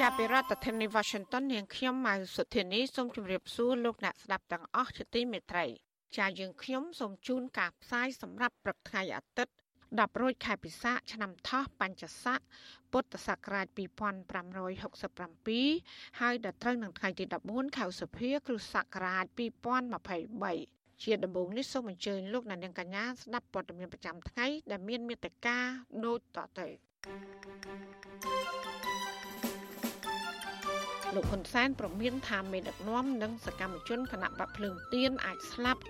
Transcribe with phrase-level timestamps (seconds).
[0.00, 5.66] ចាប់ពីរដ្ឋធានី Washington នាងខ្ញុំម៉ៅសុធានីសូមជម្រាបសួរលោកអ្នកស្ដាប់ទាំងអស់ជាទីមេត្រី
[6.16, 9.54] ចាយើងខ្ញុំសូមជូនការផ្សាយសម្រាប់ព្រឹកថ្ងៃអាទិត្យ
[9.86, 12.38] 10រោចខែពិសាឆ្នាំថោះបញ្ញស័ក
[12.92, 13.78] ពុទ្ធសករាជ2567
[16.20, 19.24] ហើយដល់ត្រូវនឹងថ្ងៃទី14ខែឧសភាគ្រិស្តសករាជ
[20.14, 25.58] 2023ជាដំបូងនេះសូមអញ្ជើញលោកអ្នកនាងកញ្ញាស្ដាប់ព័ត៌មានប្រចាំថ្ងៃដែលមានមេត្តា
[26.04, 26.66] ដូចតទៅ
[31.14, 35.82] លោកហ៊ុនសែនប្រមានថាមេដឹកនាំនិងសកម្មជនគណៈបកភ្លើងទៀនអាចស្លាប់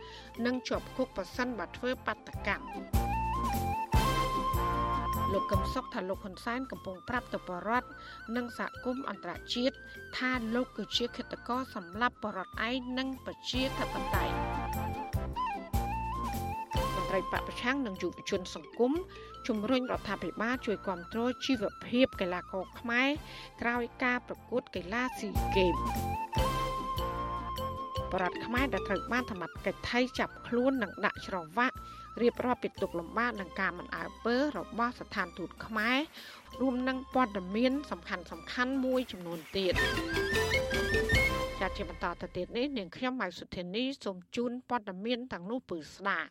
[0.44, 2.68] និងជាប់គុកប្រសិនបើធ្វើបាតកម្ម
[5.32, 7.88] លោកកឹមសុខថាលោកហ៊ុនសែនកំពុងប្រាប់ទៅបរដ្ឋ
[8.36, 9.76] និងសហគមន៍អន្តរជាតិ
[10.18, 18.92] ថាលោកគឺជាឃាតករសម្លាប់បរដ្ឋឯងនិងប្រជាធិបតេយ្យមន្ត្រីបពប្រឆាំងនិងយុវជនសង្គម
[19.48, 23.08] ជំរុញរដ្ឋាភិបាលជួយគ្រប់គ្រងជីវភាពកីឡាករខ្មែរ
[23.62, 25.74] ក្រោយការប្រកួតកីឡាស៊ីហ្គេម
[28.12, 31.76] បរដ្ឋខ្មែរដែលត្រូវបានធម្មកិច្ចថៃចាប់ខ្លួននិងដាក់ច្រវាក់
[32.22, 35.98] រៀបរាប់ពីទុកលំបាកនឹងការមិនអើពើរបស់ស្ថានទូតខ្មែរ
[36.60, 39.74] រួមនឹងព័ត៌មានសំខាន់សំខាន់មួយចំនួនទៀត
[41.60, 46.30] ចាត់ជាបន្តទៅទៀតនេះនាងខ្ញុំម៉ៅសុធានីសូមជូនព័ត៌មានទាំងនោះពឺស្ដាប់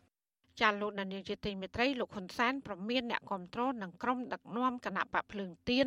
[0.60, 5.86] ចាលោកដានៀងជាទីមេត្រីលោកហ៊ុនសែនប្រមានអ្នកគ្រប់គ្រងនិងក្រុមដឹកនាំគណៈបកភ្លើងទៀន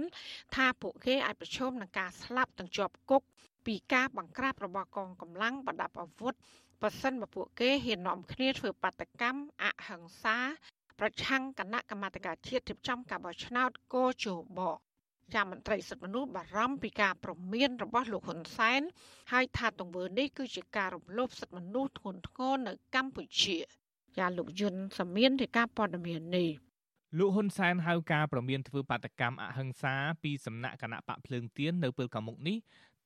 [0.56, 3.24] ថាពួកគេអាចប្រឈមនឹងការស្លាប់ទាំងជាប់គុក
[3.66, 6.34] ពីការបង្ក្រាបរបស់កងកម្លាំងប្រដាប់អាវុធ
[6.82, 10.38] ប៉ះសិនបើពួកគេហ៊ាននាំគ្នាធ្វើបាតកម្មអហិង្សា
[11.00, 14.62] ប្រឆាំងគណៈកម្មាធិការជាតិរៀបចំការបោះឆ្នោតកោជប
[15.34, 18.82] ចាំមន្ត្រីសិទ្ធិមនុស្សបារម្ភពីការប្រមានរបស់លោកហ៊ុនសែន
[19.32, 23.58] ហើយថាទង្វើនេះគឺជាការរំលោភសិទ្ធិមនុស្សធ្ងន់ធ្ងរនៅកម្ពុជា
[24.18, 26.50] ចាលោកយុនសមៀនរាយការណ៍ព័ត៌មាននេះ
[27.18, 32.58] លោកហ៊ុនសែនហៅការប្រមានធ្វើបាតកម្មអហិង្សាពីសំណាក់គណៈបកភ្លើងទៀននៅពេលខាងមុខនេះ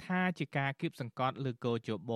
[0.05, 2.11] ថាជាការគៀបសង្កត់លើកោជប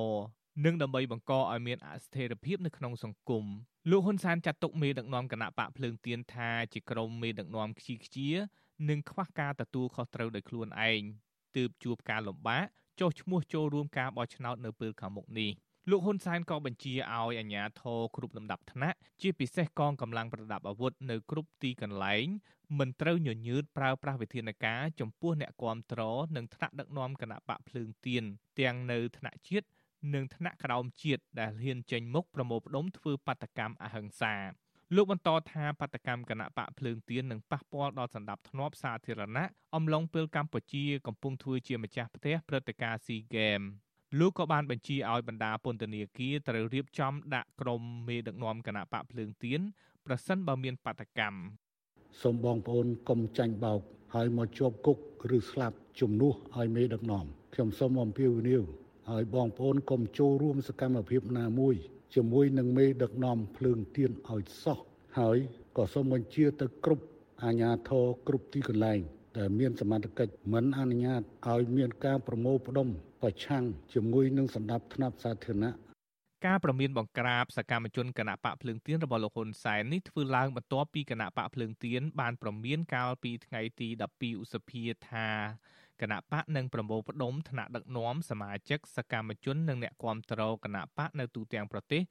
[0.65, 3.45] និងដើម្បីបង្កឲ្យមានអស្ថិរភាពនៅក្នុងសង្គម
[3.89, 8.29] លោកហ៊ុនសែនចាត់ទុកមេដឹកនាំគណៈបកភ្លើងទៀនថាជាក្រុមមេដឹកនាំខ្ជិលខ្ជា
[8.89, 11.01] និងខ្វះការទទួលខុសត្រូវដោយខ្លួនឯង
[11.55, 12.65] ទើបជួបការលំបាក
[12.99, 15.51] ចុះឈ្មោះចូលរួមការបោះឆ្នោតនៅពេលខាងមុខនេះ
[15.89, 22.25] លោកហ៊ុនសែនក៏បញ្ជាឲ្យអាជ្ញាធរគ្រប់លំដាប់ថ្នាក់ជាពិសេសកងកម្លាំងប្រដាប់អាវុធនៅគ្រប់ទីកន្លែង
[22.79, 26.01] មិនត្រូវញញើតប្រើប្រាស់វិធានការចំពោះអ្នកគាំទ្រ
[26.35, 28.23] និងថ្នាក់ដឹកនាំគណៈបកភ្លើងទៀន
[28.59, 29.67] ទាំងនៅថ្នាក់ជាតិ
[30.13, 34.35] និងថ្នាក់ក្រោមជាតិដែលហ៊ានចេញមុខប្រមូលផ្ដុំធ្វើបាតកម្មអហិង្សា
[34.95, 43.84] លោកបន្តថាបាតកម្មគណៈបកភ្លើងទៀននឹងប៉ះពាល់ដល់សន្តិភាពសាធារណៈអំឡុងពេលកម្ពុជាកំពុងធ្វើជាម្ចាស់ផ្ទះព្រឹត្តិការណ៍ SEA Games
[44.19, 49.59] លោកក៏បានបញ្ជាឲ្យបណ្ដាពន្ធនាគារត្រូវរៀបចំដាក់ក្រុមមេដឹកនាំគណៈបកភ្លើងទៀន
[50.05, 51.39] ប្រសិនបើមានបាតកម្ម
[52.21, 53.81] សូមបងប្អូនកុំចាញ់បោក
[54.15, 54.97] ហើយមកជាប់គុក
[55.37, 58.63] ឬស្លាប់ជំនួសឲ្យមេដឹកនាំខ្ញុំសូមអំពាវនាវ
[59.09, 61.75] ហើយបងប្អូនកុំចូលរួមសកម្មភាពណាមួយ
[62.15, 64.79] ជាមួយនឹងមេដឹកនាំភ្លើងទៀនឲ្យសោះ
[65.19, 65.37] ហើយ
[65.77, 67.05] ក៏សូមបញ្ជាទៅគ្រប់
[67.43, 68.99] អាជ្ញាធរគ្រប់ទីកន្លែង
[69.37, 72.87] ដែលមានសមត្ថកិច្ចមិនអនុញ្ញាតឲ្យមានការប្រមូលផ្ដុំ
[73.25, 73.63] ប្រឆាំង
[73.93, 75.71] ជាមួយនឹងសម្ដាប់ធ្នាប់សាធារណៈ
[76.45, 85.27] ការប្រមានបង្ក្រាបសកម្មជនគណៈបកភ្លើងទៀនរបស់លោកហ៊ុនសែននេះធ្វើឡើងបន្ទាប់ពីគណៈបកភ្លើងទៀនបានប្រមានកាលពីថ្ងៃទី12ឧសភាថា
[86.01, 92.01] គណៈបកនឹងប្រមូលផ្ដុំថ្នាក់ដឹកនាំសមាជិកសកម្មជននិងអ្នកគាំទ្រគណៈបកនៅទូទាំងប្រទេស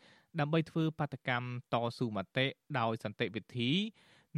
[0.41, 2.47] ដើម្បីធ្វើបាតកម្មតស៊ូមតិ
[2.79, 3.71] ដោយសន្តិវិធី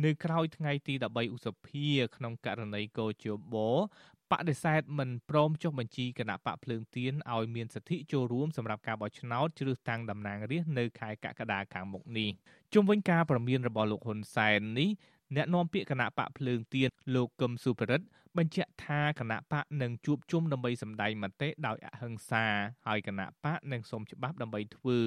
[0.04, 3.56] នៅក្រៅថ្ងៃទី13ឧសភាក្នុងករណីកោជប
[4.32, 12.30] បដិសេធមិនព្រមចុះបញ្ជីគណៈបកភ្លើងទៀនឲ្យមានសិទ្ធិចូលរួមសម្រាប់ការបោះឆ្នោតជ្រើសតាំងតំណាងរាស្ត្រនៅខែកក្កដាខាងមុខនេះ
[12.74, 14.90] ជុំវិញការប្រមានរបស់លោកហ៊ុនសែននេះ
[15.36, 18.06] អ្នកនាំពាក្យគណៈបកភ្លើងទៀនលោកកឹមសុភរិទ្ធ
[18.38, 22.44] បញ្ជាក់ថាគណៈបកនឹងជួបជុំដើម្បីសម្ដែងមតិដោយអហិង្សា
[22.86, 25.00] ហើយគណៈបកនឹងសូមច្បាប់ដើម្បីធ្វើ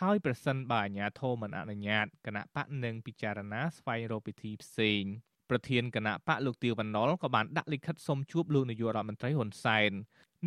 [0.00, 5.04] ហើយប្រសិនបើអាជ្ញាធរមិនអនុញ្ញាតគណៈបកនឹងពិចារណាស្វែងរកពិធីផ្សេង
[5.50, 9.92] ប្រធានគណៈបកលោកទាវវណ្ណុលក៏បានដាក់លិខិតសុំជួបលោកនាយករដ្ឋមន្ត្រីហ៊ុនសែន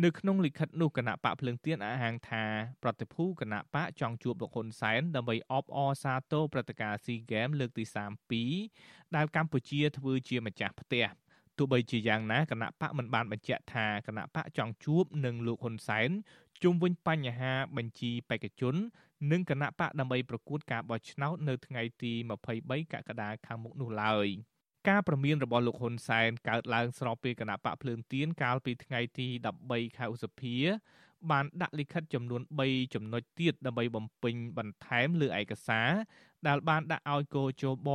[0.04, 2.44] នៅក្នុងលិខិតនោះគណៈបកភ្លើងទៀនអះអាងថា
[2.82, 7.84] ប្រតិភូគណៈបកចង់ជួបលោកហ៊ុនសែនដើម្បីអបអរសាទរព្រឹត្តិការណ៍ SEA Games លើកទី
[8.50, 11.06] 32ដែលកម្ពុជាធ្វើជាម្ចាស់ផ្ទះ
[11.56, 16.10] ទោះបីជាយ៉ាងណាគណៈបកមិនបានបញ្ជាក់ថាគណៈបកចង់ជួបនឹងលោកហ៊ុនសែន
[16.62, 18.74] ជុំវិញបញ្ហាបញ្ជីបេក្ខជន
[19.30, 22.12] និងគណៈបកដើម្បីប្រកួតការបោះឆ្នោតនៅថ្ងៃទី
[22.52, 24.28] 23កក្កដាខាងមុខនោះឡើយ
[24.88, 29.28] ការប្រមានរបស់លោកហ៊ុនសែនកើតឡើងស្របពេលគណៈបកភ្លើងទៀនកាលពីថ្ងៃទី
[29.62, 30.56] 13ខែឧសភា
[31.30, 35.90] បានដាក់លិខិតចំនួន3ចំណុចទៀតដើម្បីបំពេញបន្ថែមលើឯកសារ
[36.48, 37.90] ដែលបានដាក់ឲ្យកោជប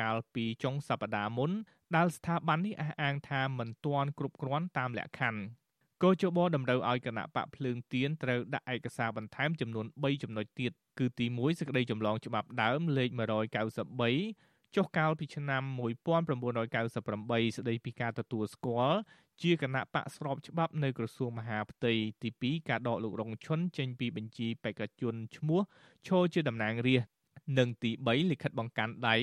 [0.00, 1.50] កាលពីចុងសប្តាហ៍មុន
[1.96, 5.40] ដែលស្ថាប័ននេះអះអាងថាមិនទាន់គ្រប់គ្រាន់តាមលក្ខខណ្ឌ
[6.02, 13.10] កោជបតម្រូវឲ្យគណៈបកភ្លើងទៀនត្រូវដាក់ឯកសារបន្ថែមចំនួន3ចំណុចទៀតគឺទី1សេចក្តីចម្លងច្បាប់ដើមលេខ
[13.86, 15.62] 193 ចុះកាលពីឆ្នាំ
[16.80, 18.98] 1998ស្តីពីការទទួលស្គាល់
[19.42, 25.60] ជាគណៈបកស្របច្បាប់នៅក្រសួងមហាផ្ទៃទី2ការដកលោករងឈុនចេញពីបញ្ជីបេក្ខជនឈ្មោះ
[26.06, 27.10] ឈរជាតំណាងរាស្ត្រ
[27.58, 29.16] និងទី3លិខិតបង្កាន់ដៃ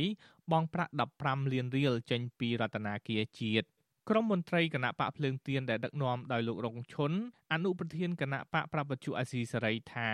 [0.52, 3.68] បង់ប្រាក់15លានរៀលចេញពីរដ្ឋាភិបាលជាតិ
[4.10, 7.12] ក្រុមមន្ត្រីគណៈបកភ្លើងទៀនដែលដឹកនាំដោយលោករងឈុន
[7.54, 10.12] អនុប្រធានគណៈបកប្រពន្ធអាស៊ីសេរីថា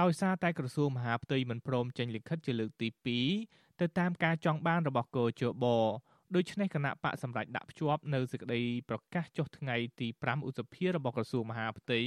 [0.00, 5.64] ដោយសារតែក្រសួងមហាផ្ទៃមិនព្រមចេញលិខិតជាលើកទី2 ទៅតាមការចង់បានរបស់កោជប
[6.34, 12.00] ដូច្នេះគណៈបកសម្រាប់ដាក់ភ្ជាប់នៅសេចក្តីប្រកាសចុះថ្ងៃទី5ឧសភារបស់ក្រសួងមហាផ្ទៃ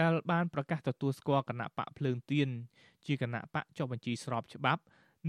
[0.00, 2.48] ដែលបានប្រកាសទទួលស្គាល់គណៈបកភ្លើងទៀន
[3.06, 4.82] ជាគណៈបកចុះបញ្ជីស្របច្បាប់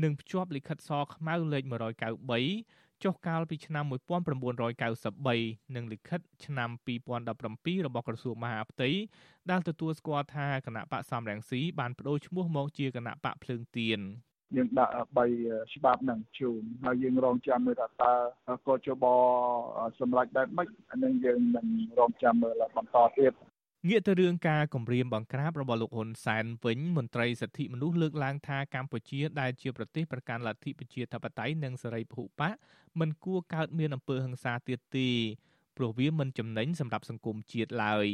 [0.03, 1.63] និងភ្ជាប់លិខិតសខ្មៅលេខ
[2.33, 3.85] 193ចុះកាលពីឆ្នាំ
[4.79, 6.69] 1993និងលិខិតឆ្នាំ
[7.27, 8.89] 2017របស់ក្រសួងមហាផ្ទៃ
[9.49, 14.01] ដែលទទួលស្គាល់ថាគណៈបកសំរងស៊ីបានបដូរឈ្មោះមកជាគណៈបកភ្លើងទៀន
[14.55, 18.13] យើងដាក់3ច្បាប់ហ្នឹងជូនហើយយើងរងចាំមើលថាតើ
[18.67, 19.05] កោជប
[19.99, 21.67] សម្រាប់បែបម៉េចអានឹងយើងនឹង
[21.99, 23.33] រងចាំមើលបន្តទៀត
[23.89, 32.53] ងាកទៅរឿងការគម្រាមបង្ក្រាបរបស់លោកហ៊ុនសែនវិញមន្ត្រីសិទ្ធិមនុស្សលើកឡើងថាកម្ពុជាដែលជាប្រទេសប្រកាន់លទ្ធិប្រជាធិបតេយ្យនិងសេរីពហុបក
[32.99, 35.09] មិនគួរកើតមានអំពើហិង្សាទៀតទេ
[35.77, 38.07] ព្រោះវាមិនចំណេញសម្រាប់សង្គមជាតិឡើយ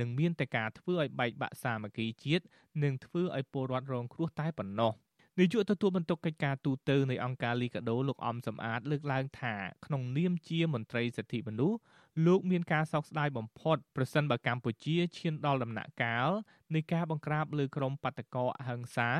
[0.00, 2.44] នឹងមានតែការធ្វើឲ្យបែកបាក់សាមគ្គីជាតិ
[2.82, 4.92] និងធ្វើឲ្យពលរដ្ឋរងគ្រោះតែប៉ុណ្ណោះ
[5.38, 9.54] នាយកទទួលបន្ទុកកិច្ចការទូតទៅនៃអង្គការលីកាដូលោកអំសំអាត លើកឡើងថា
[9.86, 11.78] ក្នុងនាមជាមន្ត្រីសិទ្ធិមនុស្ស
[12.26, 16.28] លោកមានការសោកស្ដាយបំផុតប្រសិនបើកម្ពុជាឈានដល់ដំណាក់កាល
[16.74, 19.10] នៃការបង្ក្រាបលើក្រុមបាតកោអហិង្សា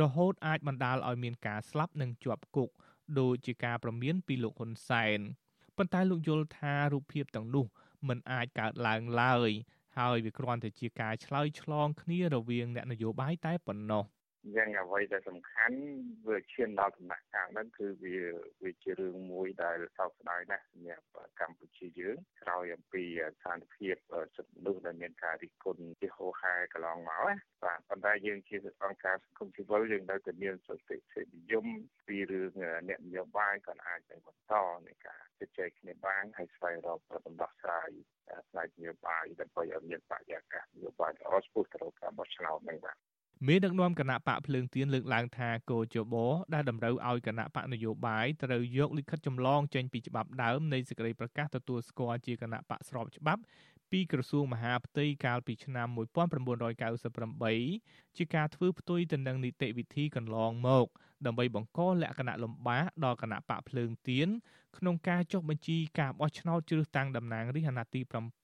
[0.00, 2.70] រហូតអាចបណ្ដាលឲ្យមានការស្លាប់និងជាប់គុក
[3.18, 5.18] ដូចជាការប្រមានពីលោកហ៊ុនសែន
[5.76, 7.66] ប៉ុន្តែលោកយល់ថារូបភាពទាំងនោះ
[8.08, 9.50] មិនអាចកើតឡើងឡើយ
[9.98, 14.04] ហើយវាគ្រាន់តែជាការឆ្លើយឆ្លងគ្នារវាងអ្នកនយោបាយតែប៉ុណ្ណោះ
[14.54, 15.78] យ៉ាងអ្វីដែលសំខាន់
[16.26, 18.16] វាឈានដល់ដំណាក់កាលហ្នឹងគឺវា
[18.62, 21.06] វាជារឿងមួយដែលសោកស្ដាយណាស់សម្រាប់
[21.40, 23.02] កម្ពុជាយើងក្រោយអំពី
[23.34, 23.96] ស្ថានភាព
[24.36, 31.66] សិទ្ធិមនុស្សដែលមានការរិះគន់ជាហូរហែកន្លងមកណាបាទប៉ុន្តែយើងជាអង្គការសង្គមស៊ីវិលយើងនៅតែមានសតិសេរីនិយម
[32.06, 32.52] ពីរឿង
[32.88, 34.54] អ្នកនយោបាយក៏អាចនឹងបន្ត
[34.86, 37.90] នៃការជជែកគ្នាបានហើយស្វែងរកដំណោះស្រាយ
[38.50, 42.96] ផ្នែកនយោបាយដើម្បីឲ្យមានបរិយាកាសនយោបាយល្អស្ពុះទៅរកការបោះឆ្នោតនេះបាទ
[43.44, 46.14] មានដឹកនាំគណៈបកភ្លើងទៀនលើកឡើងថាកោជប
[46.54, 53.42] ដែលតម្រូវឲ្យគណៈបកនយោបាយត្រូវយកលិខិតចម្លងចេញពីច្បាប់ដើមនៃសេចក្តីប្រកាសទទួលស្គាល់ជាគណៈបកស្របច្បាប់
[53.90, 55.88] ពីក្រសួងមហាផ្ទៃកាលពីឆ្នាំ
[57.06, 60.86] 1998ជាការធ្វើផ្ទុយទៅនឹងនីតិវិធីកន្លងមក
[61.26, 64.28] ដើម្បីបង្កលក្ខណៈលំបាកដល់គណៈបកភ្លើងទៀន
[64.78, 67.92] ក្នុងការចុះបញ្ជីការបោះឆ្នោតជ្រើសតាំងតំណាងរាស្ត្រអាណត្តិ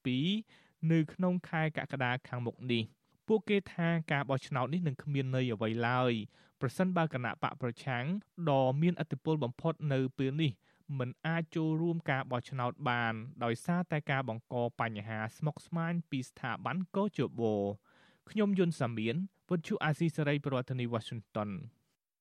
[0.08, 2.84] ទី7នៅក្នុងខែកក្កដាខាងមុខនេះ។
[3.34, 6.12] ពួកគេថាការបោះឆ្នោតនេះនឹងគ្មានន័យអ្វីឡើយ
[6.60, 8.04] ប្រសិនបើគណៈបកប្រឆាំង
[8.50, 10.52] ដ៏មានឥទ្ធិពលបំផុតនៅពេលនេះ
[10.98, 17.42] មិនអាចចូលរួមការបោះឆ្នោតបាន ដោយសារតែការបង្កបញ្ហាស្មុគស្មាញពីស្ថាប័នកោជប
[18.30, 19.16] ខ្ញុំយុនសាមៀន
[19.50, 21.50] វិទ្យុអាស៊ីសេរីប្រធានាធិបតី Washington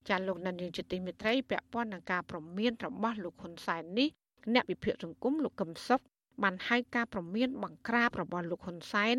[0.09, 4.09] ចាលោកនាយកជាទីមេត្រីពាក់ព័ន្ធនឹងការប្រមានរបស់លោកហ៊ុនសែននេះ
[4.53, 6.01] អ្នកវិភាគសង្គមលោកកឹមសុខ
[6.43, 9.17] បានហៅការប្រមានបង្ក្រាបរបស់លោកហ៊ុនសែន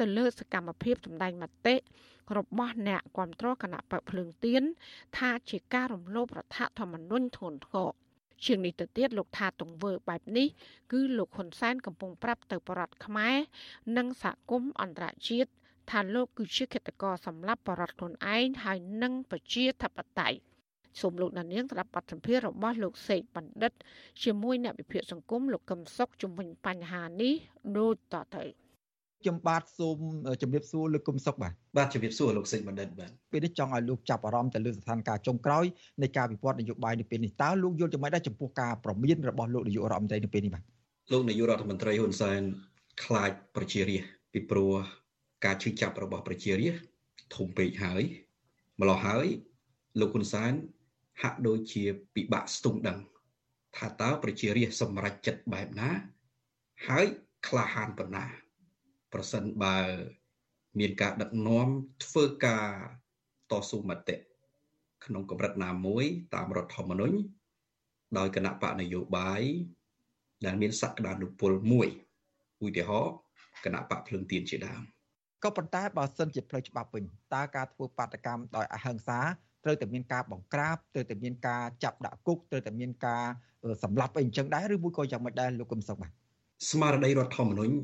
[0.00, 1.76] ទៅលើសកម្មភាពសម្ដែងមតិ
[2.36, 4.62] របស់អ្នកគ្រប់គ្រងគណៈបកភ្លើងទៀន
[5.18, 7.90] ថាជាការរំលោភរដ្ឋធម្មនុញ្ញធ្ងន់ធ្ងរ
[8.44, 10.48] ជាងនេះទៅទៀតលោកថាទង្វើបែបនេះ
[10.92, 13.36] គឺលោកហ៊ុនសែនកំពុងប្រាប់ទៅប្រដ្ឋខ្មែរ
[13.96, 15.50] និងសហគមន៍អន្តរជាតិ
[15.90, 20.38] ថាលោកគឺជាឃាតករសម្លាប់ប្រដ្ឋខ្លួនឯងហើយនិងប្រជាធិបតេយ្យ
[21.00, 23.72] សូមលោកដានៀងស្ដាប់បទសម្ភាសន៍របស់លោកសេកបណ្ឌិត
[24.24, 27.34] ជាមួយអ្នកវិភាគសង្គមលោកកឹមសុខជំវិញបញ្ហានេះ
[27.78, 28.44] ដូចតទៅ
[29.22, 29.98] ខ្ញុំបាទសូម
[30.42, 35.64] ជម្រាបសួរលោកគុំសុកបាទបាទជម្រាបសួរលោកសេចបណ្ឌិតបាទពេលនេះចង់ឲ្យលោកចាប់អារម្មណ៍ទៅលើស្ថានភាពចុងក្រោយ
[36.02, 40.62] នៃការវិវត្តនយោបាយនៅពេលនេះតើលោកយល់យ៉ាងម៉េចដែរចំពោះការប្រមានរបស់លោកនាយករដ្ឋមន្ត្រីនៅពេលនេះបាទ
[41.12, 42.40] លោកនាយករដ្ឋមន្ត្រីហ៊ុនសែន
[43.04, 44.72] ខ្លាចប្រជារាស្ត្រពីព្រោះ
[45.44, 46.82] ការឈឺចាប់របស់ប្រជារាស្ត្រ
[47.36, 48.02] ធំពេកហើយ
[48.80, 49.26] ម្ល៉េះហើយ
[50.00, 50.52] លោកហ៊ុនសែន
[51.22, 51.84] ហាក់ដូចជា
[52.14, 52.98] ពិបាកស្ទង់ដឹង
[53.76, 55.90] ថាតើប្រជារាស្ត្រសម្រេចចិត្តបែបណា
[56.88, 57.06] ហើយ
[57.46, 58.24] ក្លាហានប៉ុណ្ណា
[59.12, 59.78] ប្រសិនបើ
[60.78, 61.68] មានការដឹកនាំ
[62.04, 62.68] ធ្វើការ
[63.50, 64.16] តស៊ូមតិ
[65.04, 67.16] ក្នុងកម្រិតណាមួយ តាមរដ្ឋធម្មនុញ្ញ
[68.18, 69.42] ដោយគណៈបកនយោបាយ
[70.44, 71.88] ដែលមានសក្តានុពលមួយ
[72.64, 73.14] ឧទាហរណ៍
[73.64, 74.82] គណៈបកភ្លឹងទៀនជាដើម
[75.44, 79.20] ក៏ប៉ុន្តែបើសិនជាផ្លូវច្បាប់វិញតើការធ្វើបាតកម្មដោយអហិង្សា
[79.64, 83.24] ត្រូវតែមានការបង្ក្រាបត្រូវតែមានការចាប់ដាក់គុកត្រូវតែមានការ
[83.84, 86.10] សម្លាប់អីអញ្ចឹងដែរឬមួយក៏យ៉ាងម៉េចដែរលោកកឹមសុខបាទ
[86.70, 87.74] ស្មារតីរដ្ឋធម្មនុញ្ញ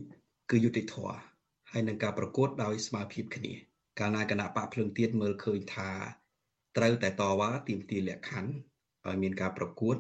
[0.51, 0.97] គឺយុតិធធ
[1.71, 3.53] ហើយនឹងការប្រកួតដោយស្មារតីគ្នា
[3.99, 5.91] កាលណាគណៈបកភ្លើងទៀនមើលឃើញថា
[6.77, 8.53] ត្រូវតែតវ៉ាទាមទារលក្ខខណ្ឌ
[9.07, 9.97] ឲ្យមានការប្រកួត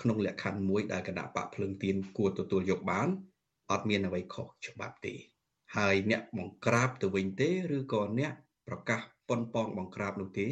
[0.00, 3.08] ក្នុងលក្ខខណ្ឌមួយដែលគណៈបកភ្លើងទៀនគួរទទួលយកបាន
[3.70, 5.14] អត់មានអ្វីខុសច្បាប់ទេ
[5.76, 8.32] ហើយអ្នកបង្ក្រាបទៅវិញទេឬក៏អ្នក
[8.68, 10.48] ប្រកាសប៉ុនប៉ងបង្ក្រាបនោះទេ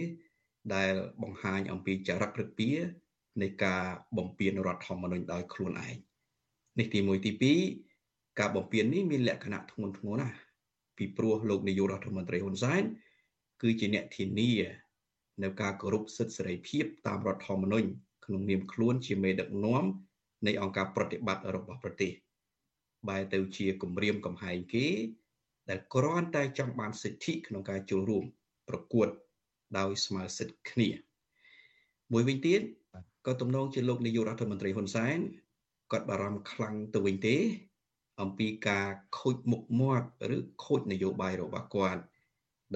[0.75, 2.69] ដែលបង្ហាញអំពីចរិតព្រឹកពី
[3.43, 3.83] នៃការ
[4.17, 5.97] បំពានរដ្ឋធម្មនុញ្ញដោយខ្លួនឯង
[6.79, 7.33] នេះទី1ទី
[7.93, 10.37] 2ការបំពាននេះមានលក្ខណៈធ្ងន់ធ្ងរណាស់
[10.97, 12.83] ពីព្រោះលោកនាយករដ្ឋមន្ត្រីហ៊ុនសែន
[13.63, 14.53] គឺជាអ្នកធានា
[15.43, 17.89] នៅការគោរពសិទ្ធិសេរីភាពតាមរដ្ឋធម្មនុញ្ញ
[18.25, 19.85] ក្នុងនាមខ្លួនជាមេដឹកនាំ
[20.47, 22.13] នៃអង្គការប្រតិបត្តិរបស់ប្រទេស
[23.09, 24.87] បែរទៅជាគម្រាមកំហែងគេ
[25.69, 28.25] ដែលគ្រាន់តែចង់បានសិទ្ធិក្នុងការចូលរួម
[28.69, 29.09] ប្រកួត
[29.79, 30.89] ដោយស្មើសិទ្ធិគ្នា
[32.13, 32.61] មួយវិញទៀត
[33.27, 35.19] ក៏ទំនងជាលោកនាយករដ្ឋមន្ត្រីហ៊ុនសែន
[35.93, 37.37] គាត់បារម្ភខ្លាំងទៅវិញទេ
[38.21, 42.03] អំពីការខូចមុខមាត់ឬខូចនយោបាយរបស់គាត់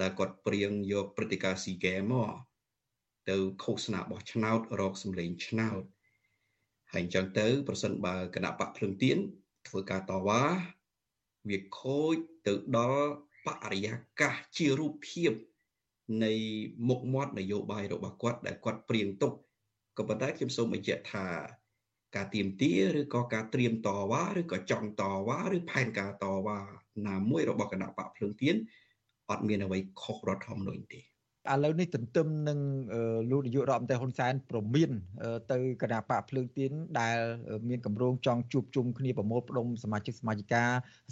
[0.01, 2.31] ដែលគាត់ព្រៀងយកព្រឹត្តិការណ៍ស៊ីហ្គេមមក
[3.29, 5.81] ទៅឃោសនាបោះឆ្នោតរកសម្លេងឆ្នោត
[6.91, 9.17] ហើយអញ្ចឹងទៅប្រសិនបើគណៈបកភ្លឹងទៀន
[9.67, 10.43] ធ្វើការតវ៉ា
[11.49, 12.15] វាខូច
[12.47, 13.09] ទៅដល់
[13.45, 15.31] បរិយាកាសជារូបភាព
[16.23, 16.31] នៃ
[16.89, 19.33] មុខមាត់នយោបាយរបស់គាត់ដែលគាត់ព្រៀងទុក
[19.97, 21.27] ក៏ប៉ុន្តែខ្ញុំសូមបញ្ជាក់ថា
[22.15, 26.59] ការទៀមទាឬក៏ការត្រៀមតវ៉ាឬក៏ចង់តវ៉ាឬផែនការតវ៉ា
[27.07, 28.55] ណាមួយរបស់គណៈបកភ្លើងទៀន
[29.29, 31.12] អត់មានអ្វីខុសរដ្ឋធម្មនុញ្ញទេ
[31.51, 32.59] ឥឡូវនេះទន្ទឹមនឹង
[33.31, 34.91] លោកនាយករដ្ឋមន្ត្រីហ៊ុនសែនប្រមាន
[35.51, 37.17] ទៅគណៈបកភ្លើងទៀនដែល
[37.69, 40.63] មានកម្រងចង់ជួបជុំគ្នាប្រមូលផ្ដុំសមាជិកសមាជិកា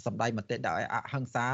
[0.06, 1.46] សម្ដែងមតិដោយអហិង្សា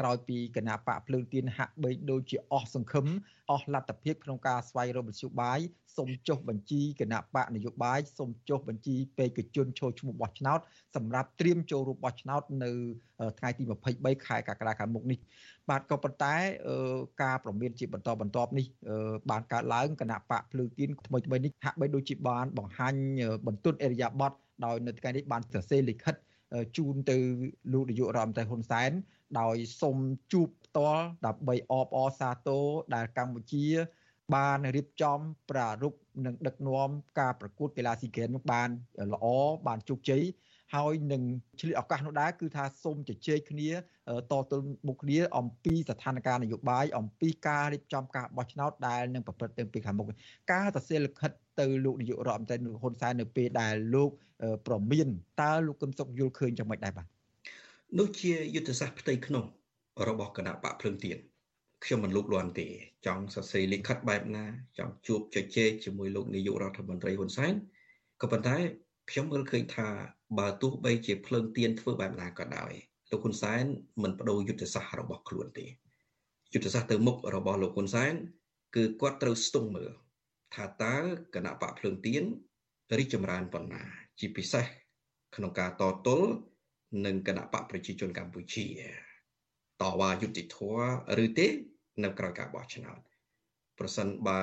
[0.00, 3.06] ក្រោយពីគណៈបកភ្លើងទៀនហាក់បីដូចជាអស់សង្ឃឹម
[3.50, 5.60] អស់លទ្ធភាពក្នុងការស្វែងរកមធ្យោបាយ
[5.96, 10.60] សូមចុះបញ្ជីគណៈបកនយោបាយសូមចុះបញ្ជីបេក្ខជនចូលឈ្មោះបោះឆ្នោត
[10.96, 12.70] សម្រាប់ត្រៀមចូលរួមបោះឆ្នោតនៅ
[13.38, 13.62] ថ្ងៃទី
[13.94, 15.18] 23ខែកក្កដាខាងមុខនេះ
[15.70, 16.34] បាទក៏ប៉ុន្តែ
[17.22, 18.66] ការប្រមានជាបន្តបន្ទាប់នេះ
[19.30, 22.94] បានកើតឡើងគណៈបកភ្លើងទៀនថ្មីថ្មីនេះហាក់បីដូចជាបានបង្ហាញ
[23.46, 24.32] បន្ទុនអេរិយាប័ត
[24.64, 26.14] ដោយនៅថ្ងៃនេះបានសរសេរលិខិត
[26.76, 27.16] ជូនទៅ
[27.72, 28.90] លោកនាយករដ្ឋមន្ត្រីហ៊ុនសែន
[29.40, 29.96] ដោយសុំ
[30.32, 33.66] ជួបផ្ទាល់ដើម្បីអបអរសាទរដែលកម្ពុជា
[34.34, 35.18] បានរៀបចំ
[35.50, 36.90] ប្រារព្ធនិងដឹកនាំ
[37.20, 38.68] ការប្រកួតកីឡាស៊ីហ្គេមនោះបាន
[39.12, 39.26] ល្អ
[39.66, 40.22] បានជោគជ័យ
[40.74, 41.22] ហើយនឹង
[41.60, 43.70] ឆ្លៀតឱកាសនោះដែរគឺថាសូមជជែកគ្នា
[44.32, 50.06] តទល់មុខគ្នាអំពីស្ថានភាពនយោបាយអំពីការរៀបចំការបោះឆ្នោតដែលនឹងប្រព្រឹត្តទៅពីខាងមុខ
[50.52, 51.30] ការសរសេរលិខិត
[51.60, 54.10] ទៅលោកនាយករដ្ឋមន្ត្រីហ៊ុនសែននៅពេលដែលលោក
[54.66, 55.08] ប្រមាន
[55.42, 57.06] តើលោកកឹមសុខយល់ឃើញយ៉ាងម៉េចដែរបាទ
[57.98, 59.44] នោះជាយុទ្ធសាស្ត្រផ្ទៃក្នុង
[60.08, 61.18] របស់គណៈបកភ្លឹងទៀន
[61.84, 62.68] ខ្ញុំមិនលូកលាន់ទេ
[63.06, 64.44] ចង់សរសេរលិខិតបែបណា
[64.78, 67.54] ចង់ជួបជជែកជាមួយលោកនាយករដ្ឋមន្ត្រីហ៊ុនសែន
[68.22, 68.56] ក៏ប៉ុន្តែ
[69.10, 69.88] ខ្ញុំមើលឃើញថា
[70.38, 72.72] បើទោះបីជាភ្លើងទៀនធ្វើបែបណាក៏ដោយ
[73.10, 73.64] លោកហ៊ុនសែន
[74.02, 75.66] មិនបដូរយុទ្ធសាស្ត្ររបស់ខ្លួនទេ
[76.52, 78.14] យុទ្ធសាស្ត្រទៅមុខរបស់លោកហ៊ុនសែន
[78.76, 79.92] គឺគាត់ត្រូវស្ទង់មើល
[80.54, 80.96] ថាតើ
[81.34, 82.22] គណៈបកភ្លើងទៀន
[82.98, 83.82] រីកចម្រើនប៉ុណ្ណា
[84.18, 84.64] ជាពិសេស
[85.36, 86.28] ក្នុងការតទល់
[87.06, 88.66] នឹងគណៈបកប្រជាជនកម្ពុជា
[89.82, 90.58] តវ៉ាយុតិធធ
[91.24, 91.48] ឬទេ
[92.04, 92.98] នៅក្រៅការបោះឆ្នោត
[93.78, 94.40] ប្រសិនបើ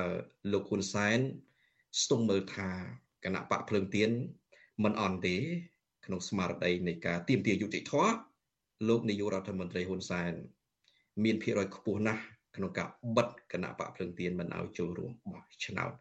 [0.52, 1.20] លោកហ៊ុនសែន
[2.02, 2.70] ស្ទង់មើលថា
[3.26, 4.12] គណៈបកភ្លើងទៀន
[4.84, 5.38] មិនអន់ទេ
[6.06, 7.94] ក្នុងស្មារតីនៃការទៀមទាយុតិធធ
[8.88, 10.34] លោកនាយករដ្ឋមន្ត្រីហ៊ុនសែន
[11.24, 12.24] មានភាគរយខ្ពស់ណាស់
[12.56, 15.92] ក្នុងការបិទគណៈបកភ្លើងទៀនមិនឲ្យចូលរួមបោះឆ្នោត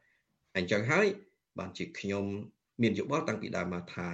[0.57, 1.07] អញ្ចឹងហើយ
[1.59, 2.25] បានជាខ្ញុំ
[2.83, 4.09] មានយោបល់តាំងពីដើមមកថា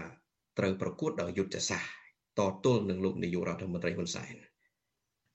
[0.58, 1.98] ត្រូវប្រកួតដោយយុទ្ធសាស្ត្រ
[2.38, 4.34] តទល់នឹងលោកនាយករដ្ឋមន្ត្រីហ៊ុនសែន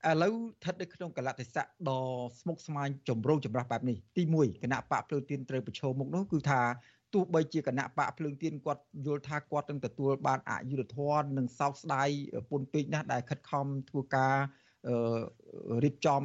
[0.09, 2.01] ឥឡូវស្ថិតនៅក្នុងកលតិស័កដ៏
[2.39, 6.61] ស្មុគស្មាញចម្រូងចម្រាសបែបនេះទី1គណៈបកភ្លើងទៀនត្រូវប្រឈមមុខនោះគឺថា
[7.13, 12.09] ទោះបីជាគណៈបកភ្លើងទៀនគាត់យល់ថាគាត់នឹងទទួលបានអយុត្តិធម៌និងសោកស្ដាយ
[12.49, 14.35] ពុនពេកណាស់ដែលខិតខំធ្វើការ
[15.83, 16.21] រៀបចំ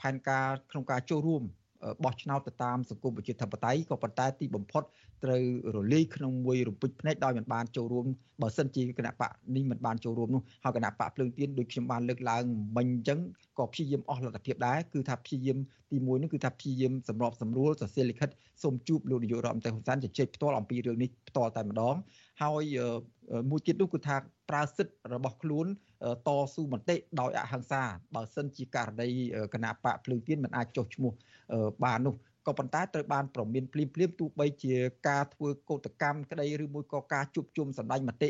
[0.00, 1.42] ផែនការក្នុងការចូលរួម
[2.04, 4.82] បោះឆ្នោតទៅតាមសង្គមប្រជាធិបតេយ្យក៏ប៉ុន្តែទីបំផុត
[5.24, 5.42] ត្រូវ
[5.74, 8.06] រលាយក្នុងមួយរំពេចភ្នែកដោយមិនបានចូលរួម
[8.42, 12.44] បើសិនជាគណៈបកនេះមិនបានចូលរួមនោះហើយគណៈបកភ្លើងទៀនដូចខ្ញុំបានលើកឡើង
[12.76, 13.18] មិញអញ្ចឹង
[13.58, 15.58] ក៏ព្យាយាមអស់លទ្ធភាពដែរគឺថាព្យាយាម
[15.90, 18.30] ទី1នោះគឺថាព្យាយាមសម្របសម្រួលសរសេរលិខិត
[18.62, 21.94] សូមជួបលោកនាយករដ្ឋមន្ត្រីហ៊ុនសែនជជែកផ្ទាល់អំពីរឿងនេះផ្ទាល់តែម្ដង
[22.42, 22.64] ហើយ
[23.50, 24.16] មួយទៀតនោះគឺថា
[24.50, 25.66] ប្រើសិទ្ធិរបស់ខ្លួន
[26.28, 27.82] តស៊ូមតិដោយអហិង្សា
[28.14, 29.08] បើសិនជាករណី
[29.54, 31.12] គណៈបកភ្លើងទៀនមិនអាចចុះឈ្មោះ
[31.84, 32.14] បាននោះ
[32.46, 34.74] ក៏ប៉ុន្តែត្រូវបានប្រមានភ្លាមភ្លាមទោះបីជា
[35.08, 38.28] ការធ្វើកោតកម្មក្តីឬមួយក៏ការជួបជុំសម្ដែងមតិ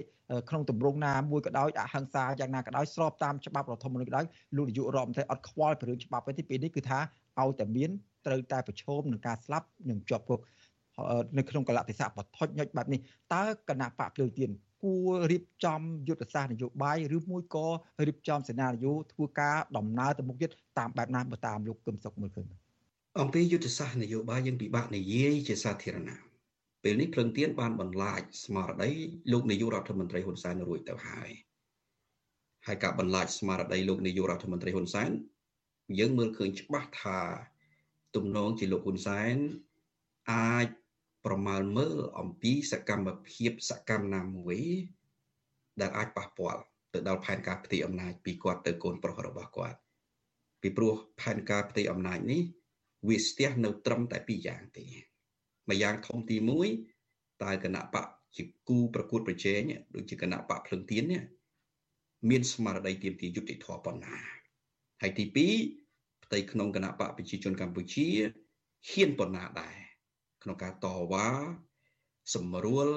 [0.48, 4.24] ក្នុងទម្រង់ណាមួយក៏ដោយអហិង្សាយ៉ាងណាក៏ដោយស្របតាមច្បាប់រដ្ឋធម្មនុញ្ញក៏ដោយ
[4.56, 6.98] លោកនាយករដ្ឋមន្ត្រីអត់ខ្វល់ពីរឿងច្បាប់ទេពេលនេះគឺថា
[7.40, 7.90] ឲ្យតែមាន
[8.26, 10.40] ត្រូវតែប្រឈមនឹងការស្លាប់និងជាប់គុក
[11.38, 13.00] នៅក្នុងកលៈទេសៈបថុចញុចបែបនេះ
[13.34, 14.50] តើគណៈបកភ្លើងទៀន
[14.82, 17.66] គួររៀបចំយុទ្ធសាស្ត្រនយោបាយឬមួយក៏
[18.06, 22.61] រៀបចំសេណារីយ៉ូធ្វើការដំណើរទៅមុខទៀតតាមបែបណាបើតាមលោកកឹមសុខមើលឃើញ
[23.20, 26.20] អំពីយុទ្ធសាស្ត្រនយោបាយយើងពិបាកនិយាយជាសាធារណៈ
[26.82, 28.90] ពេលនេះភ្លឹងទៀនបានបន្លាចស្មារតី
[29.32, 31.30] លោកនាយករដ្ឋមន្ត្រីហ៊ុនសែនរួចទៅហើយ
[32.66, 35.10] ហើយការបន្លាចស្មារតីលោកនាយករដ្ឋមន្ត្រីហ៊ុនសែន
[35.98, 37.20] យើងមើលឃើញច្បាស់ថា
[38.16, 39.36] ទំនងជាលោកហ៊ុនសែន
[40.32, 40.66] អាច
[41.26, 44.58] ប្រមាលមើលអំពីសកម្មភាពសកម្មណាមួយ
[45.80, 46.60] ដែលអាចប៉ះពាល់
[46.92, 49.78] ទៅដល់ផែនការផ្ទៃអំណាចពីគាត់ទៅកូនប្រុសរបស់គាត់
[50.62, 52.42] ពីព្រោះផែនការផ្ទៃអំណាចនេះ
[53.08, 54.86] វាស្ទះនៅត្រឹមតែពីរយ៉ាងទេ
[55.68, 56.36] មួយយ៉ាងធំទី
[56.88, 58.06] 1តើគណៈបក
[58.36, 59.60] ជាគូប្រកួតប្រជែង
[59.94, 61.22] ដូចជាគណៈបកភ្លឹងទៀននេះ
[62.30, 64.16] មានស្មារតីទាមទារយុត្តិធម៌ប៉ុណ្ណា
[65.02, 65.24] ហើយទី
[65.76, 68.08] 2ផ្ទៃក្នុងគណៈបកប្រជាជនកម្ពុជា
[68.90, 69.76] ហ៊ានប៉ុណ្ណាដែរ
[70.42, 71.28] ក្នុងការតវ៉ា
[72.34, 72.88] សម្រួល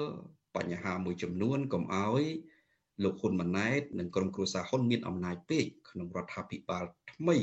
[0.56, 2.22] បញ្ហាមួយចំនួនកុំឲ្យ
[3.02, 7.36] លោកហ៊ុនម៉ាណែតនិងក្រុមគ្រួសារហ៊ុនមានអំណាចពេកក្នុងរដ្ឋាភិបាលថ្មី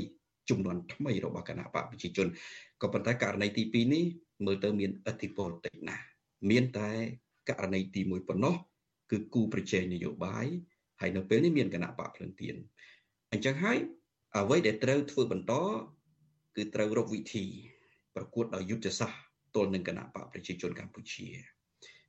[0.50, 2.28] ចំនួនថ្មីរបស់គណៈបកប្រជាជន
[2.82, 4.04] ក៏ប៉ុន្តែករណីទី2នេះ
[4.46, 6.06] មើលទៅមានអធិពលតិចណាស់
[6.50, 6.92] មានតែ
[7.50, 8.56] ករណីទី1ប៉ុណ្ណោះ
[9.12, 10.46] គឺគូប្រជែងនយោបាយ
[11.02, 12.56] ហើយនៅពេលនេះមានគណៈបកភ្លឹងទៀន
[13.32, 13.78] អញ្ចឹងហើយ
[14.38, 15.54] អ្វីដែលត្រូវធ្វើបន្ត
[16.56, 17.46] គឺត្រូវរកវិធី
[18.16, 19.20] ប្រកួតដោយយុទ្ធសាស្ត្រ
[19.56, 21.28] ទល់នឹងគណៈបកប្រជាជនកម្ពុជា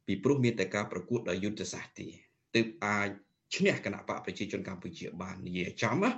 [0.07, 2.09] ពីព្រោះមានតែការប្រកួតដោយយុទ្ធសាស្ត្រទេ
[2.55, 3.09] ទើបអាច
[3.57, 6.11] ឈ្នះគណៈបកប្រជាជនកម្ពុជាបាននិយាយចំណា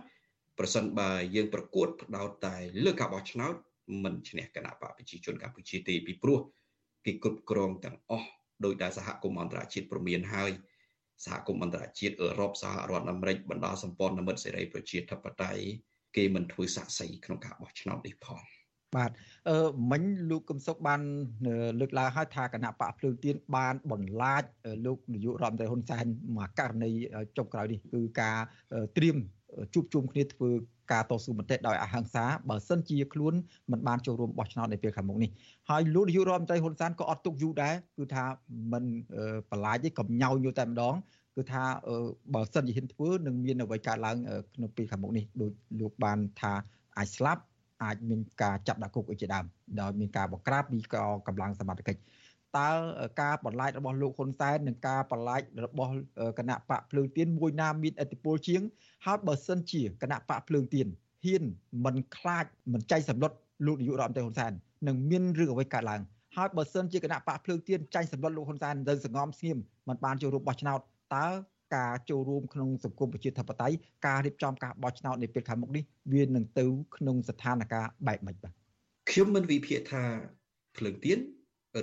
[0.59, 3.55] ប្រសិនបើយើងប្រកួតផ្ដោតតែលើការបោះឆ្នោត
[4.05, 6.39] មិនឈ្នះគណៈបកប្រជាជនកម្ពុជាទេពីព្រោះ
[7.05, 8.29] គេគ្រប់គ្រងទាំងអស់
[8.65, 10.51] ដោយដែលសហគមន៍អន្តរជាតិព្រមានហើយ
[11.25, 15.65] សហគមន៍អន្តរជាតិអឺរ៉ុបសហរដ្ឋអាមេរិកបណ្ដាសម្ព័ន្ធមិត្តសេរីប្រជាធិបតេយ្យ
[16.17, 18.43] គេមិនធ្វើសាក់សីក្នុងការបោះឆ្នោតនេះផង
[18.97, 19.11] បាទ
[19.49, 21.01] អឺមិញលោកកឹមសុខបាន
[21.81, 24.45] លើកឡើងហើយថាគណៈបកភ្លើងទៀនបានបន្លាច
[24.87, 26.91] លោកនាយករដ្ឋមន្ត្រីហ៊ុនសែនមកករណី
[27.37, 28.39] ចុងក្រោយនេះគឺការ
[28.97, 29.17] ត្រៀម
[29.75, 30.51] ជួបជុំគ្នាធ្វើ
[30.93, 33.35] ការតស៊ូមតិដោយអហិង្សាបើសិនជាខ្លួន
[33.73, 35.31] មិនបានចូលរួមបោះឆ្នោតនៅពេលខាងមុខនេះ
[35.71, 38.25] ហើយលោកនាយករដ្ឋមន្ត្រីហ៊ុនសែនក៏អត់ទុកយូរដែរគឺថា
[38.73, 38.85] មិន
[39.51, 40.95] បន្លាចទេកំញោយតែម្ដង
[41.37, 41.63] គឺថា
[42.35, 44.17] បើសិនជាហ៊ានធ្វើនឹងមានអ្វីកើតឡើង
[44.55, 46.53] ក្នុងពេលខាងមុខនេះដូចលោកបានថា
[46.99, 47.43] អាចស្លាប់
[47.85, 49.45] អាចមានការចាប់ដាក់គុកអីជាដើម
[49.81, 50.79] ដោយមានការបង្ក្រាបពី
[51.27, 52.01] កម្លាំងសមត្ថកិច្ច
[52.59, 52.69] តើ
[53.21, 55.91] ការបន្លាចរបស់លោកហ៊ុនសែននិងការបន្លាចរបស់
[56.39, 58.63] គណៈបកភ្លើងទៀនមួយណាមានអធិបុលជាង
[59.07, 60.87] ហើយបើសិនជាគណៈបកភ្លើងទៀន
[61.25, 61.43] ហ៊ាន
[61.85, 63.33] មិនខ្លាចមិនចៃសម្លុត
[63.67, 64.53] លោកនាយករដ្ឋមន្ត្រីហ៊ុនសែន
[64.87, 66.01] នឹងមានរឿងអ្វីកើតឡើង
[66.37, 69.57] ហើយបើសិនជាគណៈបកភ្លើងទៀនចាញ់សម្លុតលោកហ៊ុនសែនទៅសងំស្ងៀម
[69.89, 70.81] មិនបានចូលរួមបោះឆ្នោត
[71.17, 71.27] តើ
[71.77, 76.65] ការចូលរួមក្នុងសង្គមប្រជាធិបតេយ្យការរៀបចំការបោះឆ្នោតនាពេលខាងមុខនេះវានឹងទៅ
[76.97, 78.53] ក្នុងស្ថានភាពបែបម៉េចបាទ
[79.11, 80.03] ខ្ញុំមិនវិភាគថា
[80.77, 81.19] ភ្លើងទៀន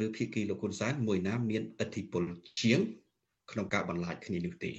[0.05, 2.23] ឬភាគីលោកហ៊ុនសែនមួយណាមានអធិបុល
[2.61, 2.79] ជាង
[3.51, 4.71] ក្នុងការបន្លាចគ្នានេះទេ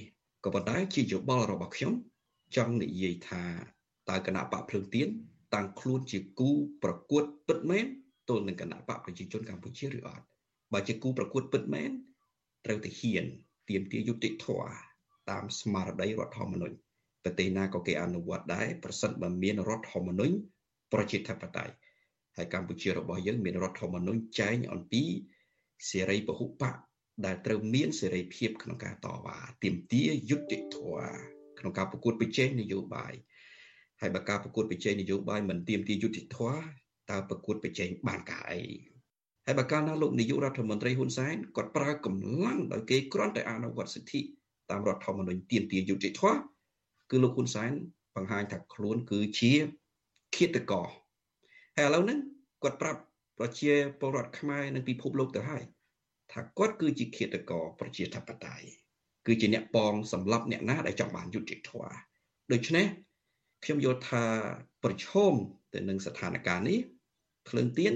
[0.43, 1.93] ក៏ប៉ុន្តែជាយោបល់របស់ខ្ញុំ
[2.55, 3.43] ចង់និយាយថា
[4.09, 5.07] តើគណៈបកភ្លើងទៀន
[5.53, 6.49] តាំងខ្លួនជាគូ
[6.83, 7.85] ប្រកួតពិតមែន
[8.29, 10.23] ទល់នឹងគណៈបកប្រជាជនកម្ពុជាឬអត់
[10.73, 11.89] បើជាគូប្រកួតពិតមែន
[12.65, 13.25] ត្រូវតែហ៊ាន
[13.69, 14.73] ទៀមទាយុតិធម៌
[15.29, 16.75] តាមស្មារតីរដ្ឋធម្មនុញ្ញ
[17.23, 20.35] ប្រទេសណាក៏គេអនុវត្តដែរប្រសិនបើមានរដ្ឋធម្មនុញ្ញ
[20.93, 21.73] ប្រជាធិបតេយ្យ
[22.37, 25.03] ហើយកម្ពុជារបស់យើងមានរដ្ឋធម្មនុញ្ញចែងអំពី
[25.89, 26.75] សេរីពហុបក
[27.25, 31.09] ដែលត្រូវមានសេរីភាពក្នុងការតវ៉ាទាមទារយុត្តិធម៌
[31.59, 33.13] ក្នុងការប្រកួតប្រជែងនយោបាយ
[34.01, 36.57] ហើយបើការប្រកួតប្រជែងនយោបាយមិនទាមទារយុត្តិធម៌
[37.11, 38.61] តើប្រកួតប្រជែងបានការអី
[39.45, 44.19] ហើយបើកាលណាលោកនាយករដ្ឋមន្ត្រីហ៊ុនសែនគាត់ប្រើកម្លាំងដោយគេគ្រាន់តែអនុវត្តសិទ្ធិ
[44.71, 46.39] តាមរដ្ឋធម្មនុញ្ញទាមទារយុត្តិធម៌
[47.11, 47.71] គឺលោកហ៊ុនសែន
[48.15, 49.53] បង្ហាញថាខ្លួនគឺជា
[50.35, 50.87] ឃាតករ
[51.77, 52.19] ហើយឥឡូវហ្នឹង
[52.63, 53.01] គាត់ប្រាប់
[53.39, 55.63] ប្រជាពលរដ្ឋខ្មែរនិងពិភពលោកទៅហើយ
[56.31, 58.65] ថាគាត់គឺជាឃាតករប្រជាធិបតេយ្យ
[59.27, 61.95] គឺជាអ្នកបងសម្លាប់អ្នកណាដែលចង់បានយុត្តិធម៌
[62.51, 62.85] ដូច្នេះ
[63.63, 64.23] ខ្ញុំយល់ថា
[64.83, 65.33] ប្រឈម
[65.73, 66.77] ទៅនឹងស្ថានភាពនេះ
[67.49, 67.93] ភ្លើងទៀន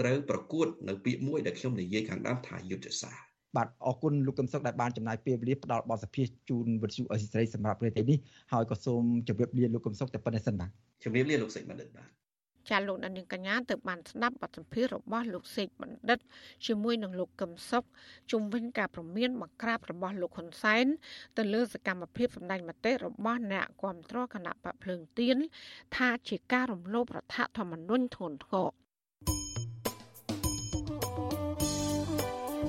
[0.00, 3.24] ត្រូវប្រកួតនៅពាក្យមួយដែលខ្ញុំនិយាយខាងដើមថាយុទ្ធសាស្ត្រ
[3.56, 8.18] បាទអរគុណលោកកឹមសុខដែលបានចំណាយពេលវេលាផ្ដល់បទសភាជូនវិទ្យុអេស៊ីស្រីសម្រាប់ព្រឹត្តិនេះ
[8.52, 10.70] ហើយក៏សូមជម្រាបលាលោកកឹមសុខតែប៉ុណ្្នេះសិនបាទ
[11.02, 12.08] ជម្រាបលាលោកសេចបណ្ឌិតបាទ
[12.70, 16.18] ចាលោកនាងកញ្ញាទៅបានស្ដាប់បទសម្ភាសន៍របស់លោកសេកបណ្ឌិត
[16.66, 17.84] ជាមួយនឹងលោកកឹមសុខ
[18.30, 20.86] ជុំវិញការប្រមានបង្ក្រាបរបស់លោកហ៊ុនសែន
[21.36, 25.36] ទៅលើសកម្មភាពសម្ដែងមតិរបស់អ្នកគាំទ្រគណៈបកភ្លើងទៀន
[25.96, 28.68] ថាជាការរំលោភរដ្ឋធម្មនុញ្ញធ្ងន់ធ្ងរ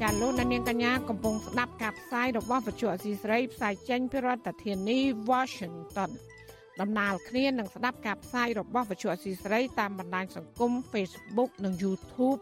[0.02, 5.00] ចាលោកនាងកញ្ញាកំពុងស្ដាប់ការផ្សាយរបស់វិទ្យុអសីស្រីផ្សាយចេញពីរដ្ឋធានី
[5.32, 6.12] Washington
[6.82, 12.40] ដំណើរគ្នានឹងស្ដាប់ការផ្សាយរបស់វិទ្យុអសីស្រីតាមបណ្ដាញសង្គម Facebook និង YouTube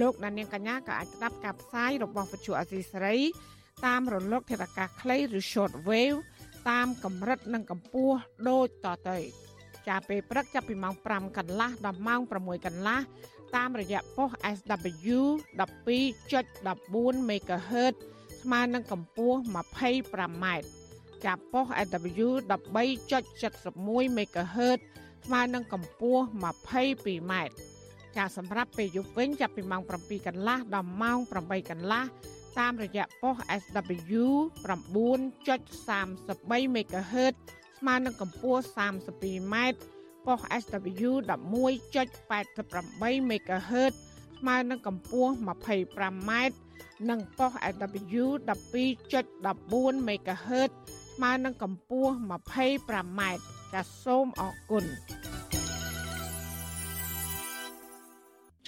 [0.00, 3.16] លោកនាងកញ្ញាក៏អាចស្ដាប់ការផ្សាយរបស់វិទ្យុអសីស្រី
[3.86, 6.18] តាមរលកធាតុអាកាសខ្លីឬ Shortwave
[6.70, 8.16] តាមកម្រិតនិងកម្ពស់
[8.48, 9.18] ដូចតទៅ
[9.88, 13.00] ចាប់ពេលព្រឹកចាប់ពីម៉ោង5កន្លះដល់ម៉ោង6កន្លះ
[13.56, 15.18] តាមរយៈប៉ុស SW
[15.58, 17.94] 12.14 MHz
[18.42, 20.46] ស្មើនឹងកម្ពស់ 25m
[21.26, 24.78] ចាប់ប៉ុស SW 13.71 MHz
[25.24, 27.32] ស្មើនឹងកម្ពស់ 22m
[28.16, 32.04] ចាសម្រាប់ពេលយប់វិញចាប់ពីម៉ោង7កន្លះដល់ម៉ោង8កន្លះ
[32.58, 34.24] តាមរយៈប៉ុស SW
[34.64, 37.34] 9.33 MHz
[37.78, 39.54] ស្មើនឹងកម្ពស់ 32m
[40.26, 43.92] ប៉ុស SW 11.88 MHz
[44.38, 46.30] ស្មើនឹងកម្ពស់ 25m
[47.10, 50.70] និងប៉ុស SW 12.14 MHz
[51.12, 52.12] ស្មើនឹងកម្ពស់
[52.70, 53.20] 25m
[53.72, 54.84] ចាសសូមអរគុណ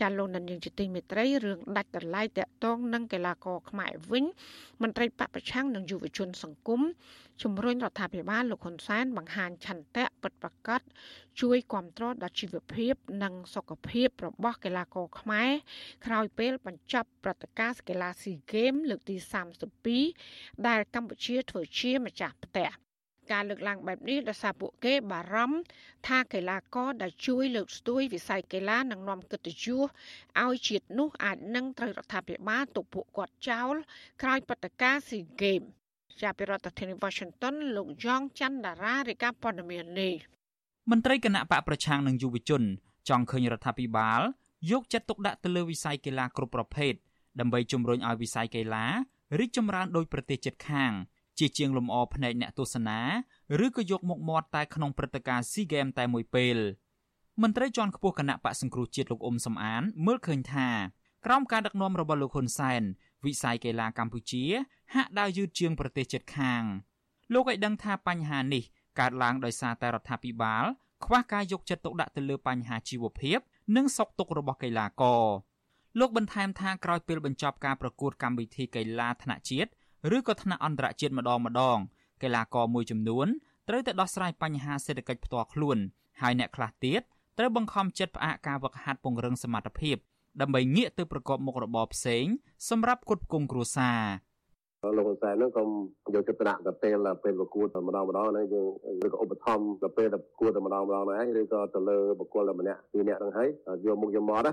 [0.00, 4.24] ចាលោកនាងជាទីមេត្រីរឿងដាច់ដライតាក់ទងនឹងកីឡាករខ្មែរវិញ
[4.82, 6.80] មន្ត្រីបពប្រឆាំងនិងយុវជន សង្គម
[7.42, 10.80] ជំរុញរដ្ឋាភិបាលលោកហ៊ុនសែនបង្ហាញឆន្ទៈពិតប្រាកដ
[11.40, 15.50] ជួយគ្រប់គ្រងដល់ជីវភាព និងសុខភាពរបស់កីឡាករខ្មែរ
[16.06, 19.16] ក្រោយពេលបញ្ចប់ព្រឹត្តិការណ៍កីឡាស៊ីហ្គេមលើកទី
[19.92, 22.83] 32ដែលកម្ពុជាធ្វើជាម្ចាស់ផ្ទះ
[23.32, 25.58] ការលើកឡើងបែបនេះដោយសារពួកគេបារម្ភ
[26.08, 29.80] ថាកីឡាករដែលជួយលើកស្ទួយវិស័យកីឡានិងនាំកិត្តិយស
[30.44, 33.74] ឲ្យជាតិនោះអាចនឹងត្រូវរដ្ឋាភិបាលទប់ពួកគាត់ចោល
[34.22, 35.60] ក្រោយបដការស៊ីហ្គេម
[36.22, 40.14] ចាប់ពីរដ្ឋធានី Washington លោកយ៉ងច័ន្ទដារារាយការណ៍ព័ត៌មាននេះ
[40.90, 42.62] មន្ត្រីគណៈបកប្រឆាំងនិងយុវជន
[43.08, 44.20] ចង់ឃើញរដ្ឋាភិបាល
[44.70, 46.92] យកចិត្តទុកដាក់ទៅលើវិស័យកីឡាគ្រប់ប្រភេទ
[47.40, 48.84] ដើម្បីជំរុញឲ្យវិស័យកីឡា
[49.38, 50.92] រីកចម្រើនដោយប្រទេសជិតខាង
[51.38, 53.00] ជាជាងលំអផ្នែកអ្នកទស្សនា
[53.64, 56.56] ឬក៏យកមុខមាត់តែក្នុងព្រឹត្តិការណ៍ SEA Games តែមួយពេល
[57.42, 60.68] មន្ត្រីជាន់ខ្ពស់គណៈបកសង្គ្រោះជាតិលោកអ៊ុំសំអាន មើលឃើញថា
[61.26, 62.82] ក្រោមការដឹកនាំរបស់លោកហ៊ុនសែន
[63.24, 64.44] វិស័យកីឡាកម្ពុជា
[64.94, 66.62] ហាក់ដើរយឺតជាងប្រទេសជិតខាង
[67.32, 68.62] លោកឲ្យដឹងថាបញ្ហានេះ
[68.98, 70.64] កើតឡើងដោយសារតែរដ្ឋាភិបាល
[71.04, 73.38] ខ្វះការយកចិត្តទុកដាក់ទៅលើបញ្ហាជីវភាព
[73.76, 75.24] និងសុខទុក្ខរបស់កីឡាករ
[75.98, 79.70] លោកបន្ថែមថាក្រោយពេលបញ្ចប់ការប្រកួតកម្មវិធីកីឡាថ្នាក់ជាតិ
[80.16, 81.78] ឬក៏ថ្នាក់អន្តរជាតិម្ដងម្ដង
[82.22, 83.26] កីឡាករមួយចំនួន
[83.68, 85.78] ត្រូវតែដោះស្រាយបញ្ហាសេដ្ឋកិច្ចផ្ទាល់ខ្លួន
[86.20, 87.02] ហើយអ្នកខ្លះទៀត
[87.38, 89.96] ត្រូវបង្ខំចិត្តផ្អាកការវឹកហាត់ពង្រឹងសមត្ថភាព
[90.40, 92.24] ដើម្បីងាកទៅប្រកបមុខរបរផ្សេង
[92.68, 94.00] សម្រាប់គុតគងគ្រួសារ
[94.96, 95.62] លោកហ៊ុនសែនហ្នឹងក៏
[96.14, 98.68] យកចិត្តទុកដាក់ទៅពេលពេលប្រកួតម្ដងម្ដងហ្នឹងយើង
[99.06, 103.48] ឬក៏ឧបត្ថម្ភទៅពេលប្រកួតម្ដងម្ដងហ្នឹងហើយឬក៏ទៅលើបុគ្គលម្នាក់ពីរនាក់ហ្នឹងហើយ
[103.86, 104.52] យកមុខយកមាត់ណា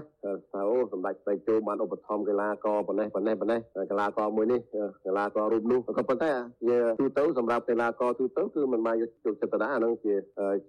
[0.52, 3.60] ថាអូសម្ដេចស្ដេចជោបានឧបត្ថម្ភកីឡាករប៉ុណ្ណេះប៉ុណ្ណេះប៉ុណ្ណេះ
[3.92, 4.60] កីឡាករមួយនេះ
[5.06, 6.32] កីឡាកររូបនោះក៏ប៉ុន្តែ
[6.68, 10.14] ជាទូទៅសម្រាប់កីឡាករទូទៅគឺមិនបានយកចិត្តទុកដាក់ហ្នឹងជា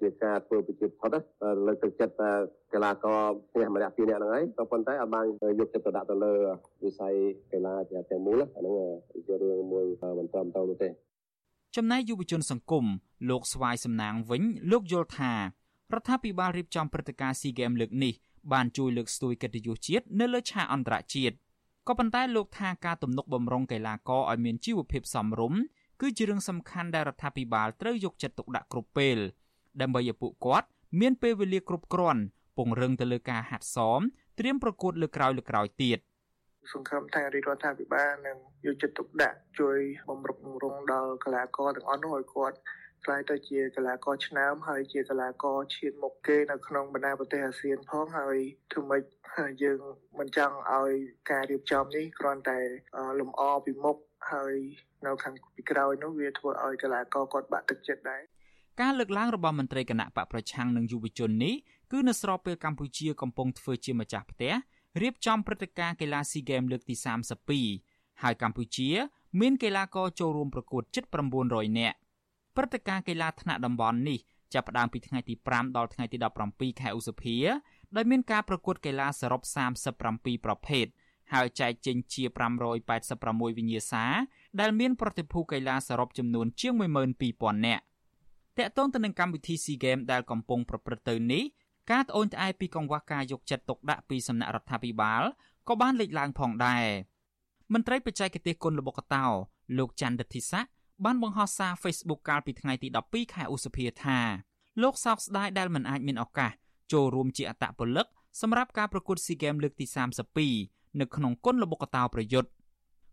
[0.01, 1.16] ជាការធ្វើប្រជាផុត
[1.66, 2.31] លើកទឹកចិត្តតែ
[2.72, 3.18] កីឡាករ
[3.51, 5.25] ផ្ទះម្នាក់ពីរនាក់ហ្នឹងហើយក៏ប៉ុន្តែអាចបាន
[5.61, 6.35] យកចិត្តទុកដាក់ទៅលើ
[6.87, 7.14] វិស័យ
[7.53, 7.75] កីឡា
[8.11, 8.75] ទាំងមូលអាហ្នឹង
[9.27, 9.85] ជារឿងមួយ
[10.18, 10.88] មិនត្រឹមត្រូវនោះទេ
[11.77, 12.85] ចំណែកយុវជនសង្គម
[13.31, 15.40] លោកស្វាយសំណាងវិញលោកយល់ថារ
[16.01, 18.14] ដ្ឋាភិបាលរៀបចំព្រឹត្តិការណ៍ SEA Games លើកនេះ
[18.53, 21.35] បានជួយលើកស្ទួយកិត្តិយសជាតិនៅលើឆាកអន្តរជាតិ
[21.88, 25.61] ក៏ប៉ុន្តែលោកថាការទំនុកបំរុងកីឡាករឲ្យមានជីវភាពសមរម្យ
[26.01, 29.18] គឺជារឿងសំខាន់ដែលរដ្ឋាភិបាលត្រូវយកចិត្តទុកដាក់គ្រប់ពេល
[29.81, 30.66] ដើម្បីឲ្យពួកគាត់
[31.01, 32.23] មានពេលវេលាគ្រប់គ្រាន់
[32.57, 34.01] ពង្រឹងទៅលើការហាត់សម
[34.38, 35.99] ត្រៀមប្រកួតលើកក្រោយលើក្រោយទៀត
[36.72, 42.57] សង្ឃឹមថារាជរដ្ឋាភិបាលនឹងយកចិត្តទុកដាក់ជួយបំរុងបំរុងដល់កីឡាករទាំងអស់នោះឲ្យគាត់
[43.05, 48.37] ខ្លាយទៅជាកីឡាករឆ្នើមហើយជាកីឡាករឈានមុខគេនៅក្នុងបណ្ដាប្រទេសអាស៊ានផងហើយ
[48.72, 49.03] ធ្វើម៉េច
[49.62, 49.81] យើង
[50.18, 50.92] មិនចង់ឲ្យ
[51.31, 52.61] ការរៀបចំនេះគ្រាន់តែ
[53.20, 53.96] លំអពីមុខ
[54.33, 54.55] ហើយ
[55.07, 58.22] នៅខាងពីក្រោយនោះវាធ្វើឲ្យកីឡាករគាត់បាក់ទឹកចិត្តដែរ
[58.81, 61.55] ការលើកឡើងរបស់មន្ត្រីគណៈបកប្រឆាំងនិងយុវជននេះ
[61.92, 64.53] គឺនៅស្របពេលកម្ពុជាកំពុងធ្វើជាម្ចាស់ផ្ទះ
[65.00, 66.94] រៀបចំព្រឹត្តិការណ៍កីឡាស៊ីហ្គេមលើកទី
[67.59, 68.88] 32ហើយកម្ពុជា
[69.40, 71.05] មានកីឡាករចូលរួមប្រកួតជិត
[71.42, 71.96] 900នាក់
[72.57, 74.18] ព្រឹត្តិការណ៍កីឡាថ្នាក់តំបន់នេះ
[74.55, 77.37] ចាប់ផ្ដើមពីថ្ងៃទី5ដល់ថ្ងៃទី17ខែឧសភា
[77.96, 79.42] ដោយមានការប្រកួតកីឡាសរុប
[79.94, 80.87] 37ប្រភេទ
[81.33, 82.24] ហើយចែកចេញជា
[82.90, 84.05] 586វិញ្ញាសា
[84.61, 86.74] ដែលមានប្រតិភូកីឡាសរុបចំនួនជាង
[87.20, 87.83] 12000នាក់
[88.59, 91.44] តកតងទៅនឹងកម្មវិធី SEA Games ដែលកំពុងប្រព្រឹត្តទៅនេះ
[91.90, 95.23] ការត្អូញត្អែពីកង្វះការយកចិត្តទុកដាក់ពីសំណាក់រដ្ឋាភិបាល
[95.68, 96.85] ក៏បានលេចឡើងផងដែរ
[97.73, 99.27] មន្ត្រីបច្ចេកទេសគុណល្បុក្កតោ
[99.79, 100.64] លោកច័ន្ទដិទ្ធិស័ក
[101.05, 104.18] បានបង្ហោះសារ Facebook កាលពីថ្ងៃទី12ខែឧសភាថា
[104.83, 106.53] លោកសោកស្ដាយដែលមិនអាចមានឱកាស
[106.92, 108.07] ចូលរួមជាអត្តពលិក
[108.40, 109.87] សម្រាប់ការប្រកួត SEA Games លើកទី
[110.42, 112.51] 32នៅក្នុងគុណល្បុក្កតោប្រយុទ្ធ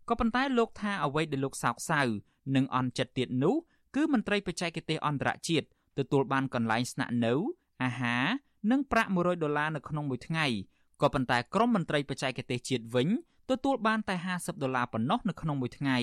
[0.08, 2.00] ក៏ប៉ុន្តែលោកថាអ្វីដែលលោកសោកសៅ
[2.56, 3.54] និងអន់ចិត្តទៀតនោះ
[3.94, 5.66] គឺមន្ត្រីបច្ចេកទេសអន្តរជាតិ
[5.98, 7.34] ទទួលបានកន្លែងស្នាក់នៅ
[7.82, 8.24] អាហារ
[8.70, 10.46] និងប្រាក់100ដុល្លារនៅក្នុងមួយថ្ងៃ
[11.00, 13.08] ក៏ប៉ុន្តែក្រមមន្ត្រីបច្ចេកទេសជាតិវិញ
[13.50, 15.98] ទទួលបានតែ50ដុល្លារប៉ុណ្ណោះនៅក្នុងមួយថ្ងៃ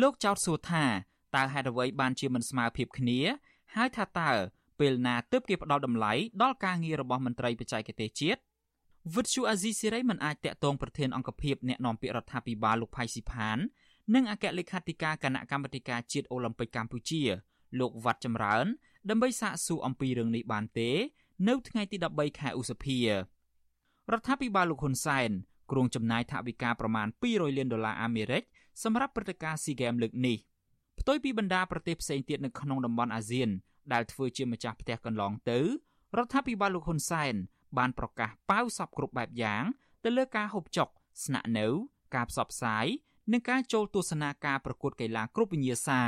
[0.00, 0.84] លោកចោទសួរថា
[1.34, 3.20] តើហេតុអ្វីបានជាមិនស្មើភាពគ្នា
[3.74, 4.30] ហើយថាតើ
[4.80, 6.12] ពេលណាទើបគេផ្ដល់តម្លៃ
[6.42, 8.40] ដល់ការងាររបស់មន្ត្រីបច្ចេកទេសជាតិ
[9.14, 13.58] វិទ្យុអាស៊ីសេរីមិនអាចតាក់ទងប្រធានអង្គភិបអ្នកនាំពាក្យរដ្ឋាភិបាលលោកផៃស៊ីផាន
[14.14, 17.22] និងអគ្គលេខាធិការគណៈកម្មាធិការជាតិអូឡ িম্প ិកកម្ពុជា
[17.80, 18.66] លោកវ៉ាត់ចម្រើន
[19.10, 20.90] ដើម្បីសាកសួរអំពីរឿងនេះបានទេ
[21.48, 23.08] នៅថ្ងៃទី13ខែឧសភារ
[24.18, 25.30] ដ្ឋាភិបាលលោកហ៊ុនសែន
[25.70, 28.42] គ្រោងចំណាយថវិកាប្រមាណ200លានដុល្លារអាមេរិក
[28.82, 30.36] សម្រាប់ព្រឹត្តិការណ៍ SEA Games លើកនេះ
[31.00, 33.48] ផ្ទុយពីបណ្ដាប្រទេសផ្សេងទៀតនៅក្នុងតំបន់អាស៊ាន
[33.92, 35.58] ដែលធ្វើជាម្ចាស់ផ្ទះកន្លងទៅ
[36.16, 37.34] រដ្ឋាភិបាលលោកហ៊ុនសែន
[37.78, 39.64] បានប្រកាសប៉ាវសពគ្រប់បែបយ៉ាង
[40.04, 40.88] ទៅលើការហូបចុក
[41.24, 41.66] ស្នាក់នៅ
[42.14, 42.86] ការផ្សព្វផ្សាយ
[43.32, 46.02] និងការចូលទស្សនាការប្រកួតកីឡាគ្រប់វិញ្ញាសា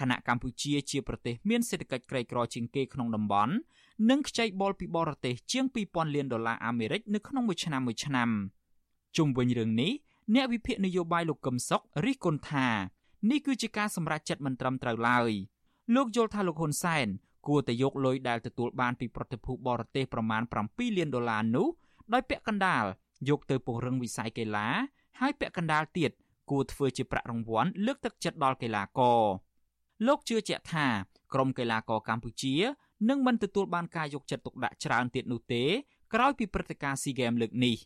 [0.00, 3.54] ខណៈកម្ពុជាជាប្រទេសមានសេដ្ឋកិច្ចក្រីក្រជាងគេក្នុងតំបន់
[4.10, 8.30] និងខ្ចីបុលពីបរទេសជាង2000លានដុល្លារអាមេរិកនៅក្នុងមួយឆ្នាំមួយឆ្នាំ
[9.16, 9.92] ជុំវិញរឿងនេះ
[10.34, 12.68] អ្នកវិភាគនយោបាយលោកកឹមសុខរិះគន់ថា
[13.30, 15.30] នេះគឺជាការសម្រេចចិត្តមិនត្រឹមត្រូវឡើយ
[15.94, 17.06] លោកយល់ថាលោកហ៊ុនសែន
[17.46, 21.66] គួរតែយកលុយដែលទទួលបានពីប្រតិភូបរទេសប្រមាណ7លានដុល្លារនោះ
[22.12, 22.84] ដោយពាក់កណ្ដាល
[23.28, 24.68] យកទៅពង្រឹងវិស័យកីឡា
[25.20, 26.10] ហើយពាក់កណ្ដាលទៀត
[26.50, 29.20] គួរធ្វើជាប្រាក់រង្វាន់លើកទឹកចិត្តដល់កីឡាករ
[30.04, 30.86] លោកជឿជាក់ថា
[31.34, 32.54] ក្រុមកីឡាករកម្ពុជា
[33.08, 35.64] នឹងមិនទទួលបានការយកចិត្តទុកដាក់ច្រើនទៀតនោះទេ
[36.14, 37.76] ក្រោយពីព្រឹត្តិការណ៍ SEA Games លើកនេះ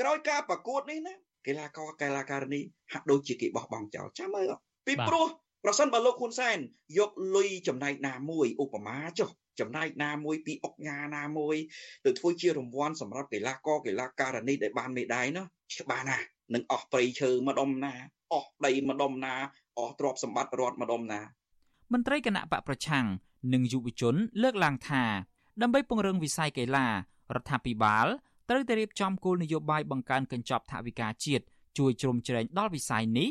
[0.00, 1.14] ក្រោយការប្រកួតនេះណា
[1.46, 2.60] កីឡាករកីឡាការិនី
[2.92, 4.52] ហាក់ដូចជាគេបោះបង់ចោលចាំមើល
[4.86, 5.26] ពីព្រោះ
[5.64, 6.58] ប្រសិនបើលោកហ៊ុនសែន
[6.98, 9.28] យកលុយចំណែកណាមួយឧបមាចុះ
[9.60, 11.56] ចំណែកណាមួយពីអុកញ៉ាណាមួយ
[12.04, 15.46] ទៅធ្វើជារង្វាន់សម្រាប់កីឡាករកីឡាការិនីដែលបានមេដាយនោះ
[15.80, 17.94] ច្បាស់ណាស់នឹងអស់ព្រៃឈើម្ដុំណា
[18.32, 19.34] អស់ដីម្ដុំណា
[19.78, 21.20] អស់ទ្រព្យសម្បត្តិរដ្ឋម្ដុំណា
[21.92, 23.06] មន្ត្រីគណៈបកប្រឆាំង
[23.52, 25.04] និងយុវជន លើកឡើងថា
[25.62, 26.92] ដើម្បីពង្រឹងវិស័យកីឡារ
[27.40, 28.06] ដ្ឋាភិបាល
[28.48, 31.44] ត្រូវតែរៀបចំគោលនយោបាយបង្កើនកញ្ចប់ថវិកាជាតិ
[31.78, 33.28] ជួយជ្រោមជ្រែងដល់វិស័យនេះ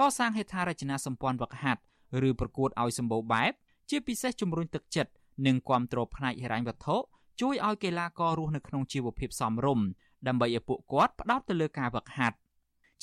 [0.00, 1.80] កសាងហេដ្ឋារចនាសម្ព័ន្ធវឹកហាត់
[2.28, 3.52] ឬប្រកួតឲ្យសម្បូរបែប
[3.90, 5.12] ជាពិសេសជំរុញទឹកចិត្ត
[5.46, 6.96] និងគាំទ្រផ្នែកហិរញ្ញវត្ថុ
[7.40, 9.86] ជួយឲ្យកីឡាកររស់នៅក្នុងជីវភាពសមរម្យ
[10.26, 12.36] ដើម្បីឲ្យពួកគាត់ផ្ដោតទៅលើការវឹកហាត់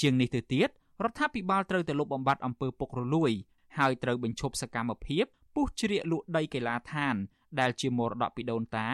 [0.02, 0.70] ជាងនេះទៅទៀត
[1.04, 3.32] រដ្ឋាភិបាលត្រូវតែលុបបំបាត់អំពើពុករលួយ
[3.78, 5.26] ហើយត្រូវបញ្ឈប់សកម្មភាព
[5.56, 7.16] ពុះជ្រៀកលក់ដីកីឡាដ្ឋាន
[7.60, 8.88] ដែលជាមរតកពីដូនតា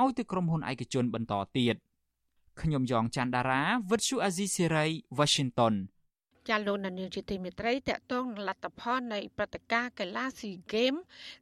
[0.00, 1.76] ឲ្យទៅក្រុមហ៊ុនឯកជនបន្តទៀត
[2.60, 4.86] ខ្ញុំយ៉ងច័ន្ទដារាវិទ្យុអាស៊ីសេរី
[5.18, 5.74] Washington
[6.48, 10.94] ចាលោកនាងជាទីមេត្រីតកតងលទ្ធផលនៃព្រឹត្តិការណ៍កីឡាស៊ីហ្គេម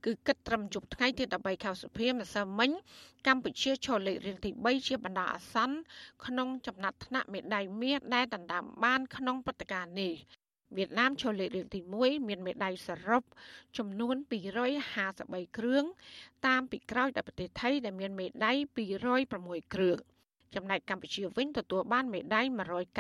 [0.04, 2.70] គឺគិតត្រឹមជប់ថ្ងៃទី13ខែសុភាម្សិលមិញ
[3.26, 5.76] កម្ពុជាឈរលេខរៀងទី3ជាបណ្ដោះអាសន្ន
[6.26, 10.14] ក្នុងចំណាត់ថ្នាក់មេដាយមាសដែលដណ្ដើមបានក្នុងព្រឹត្តិការណ៍នេះ
[10.76, 13.22] វៀតណាមឈរលេខរៀងទី1មានមេដាយសរុប
[13.78, 14.16] ចំនួន
[14.86, 15.84] 253គ្រឿង
[16.46, 18.56] តាមពីក្រោយដោយប្រទេសថៃដែលមានមេដាយ
[19.14, 19.98] 206គ្រឿង
[20.54, 22.46] ចំណែកកម្ពុជាវិញទទួលបានមេដាយ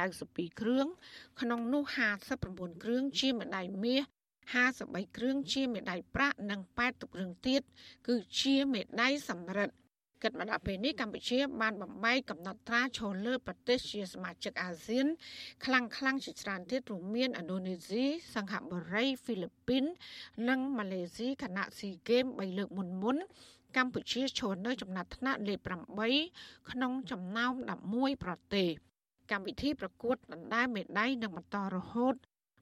[0.02, 0.86] 192គ្រឿង
[1.40, 1.82] ក្នុងនោះ
[2.32, 4.02] 59គ្រឿងជាមេដាយមាស
[4.54, 7.62] 53គ្រឿងជាមេដាយប្រាក់និង80គ្រឿងទៀត
[8.08, 9.74] គឺជាមេដាយសំរឹទ្ធ
[10.22, 15.06] គិតមកដល់ពេលនេះកម្ពុជាបានបំបីកំណត់ត្រាឈរលើប្រទេសជាសមាជិកអាស៊ាន
[15.64, 19.84] ខ្លាំងខ្លាំងជាច្រើនទៀតរួមមានឥណ្ឌូនេស៊ីសិង្ហបុរីហ្វីលីពីន
[20.48, 23.16] និងម៉ាឡេស៊ីខណៈស៊ីហ្គេម3លើកមុនមុន
[23.76, 25.58] កម្ពុជាឈរនៅចំណាត់ថ្នាក់លេខ
[26.14, 27.52] 8ក្នុងចំណោម
[27.88, 28.68] 11ប្រទេស
[29.30, 32.14] កម្មវិធីប្រកួតដណ្ដើមមេដាយនឹងបន្តរហូត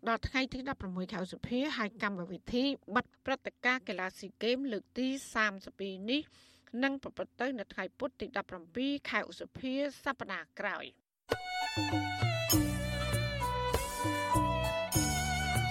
[0.09, 5.07] ដល់ថ្ងៃទី16ខែសុភាហើយកម្មវិធីបិទព្រឹត្តិការណ៍កីឡាស៊ីហ្គេមលើកទី
[5.59, 6.23] 32នេះ
[6.83, 8.27] នឹងប្រព្រឹត្តទៅនៅថ្ងៃពុធទី
[8.69, 9.73] 17ខែឧសភា
[10.05, 10.85] សប្តាហ៍ក្រោយ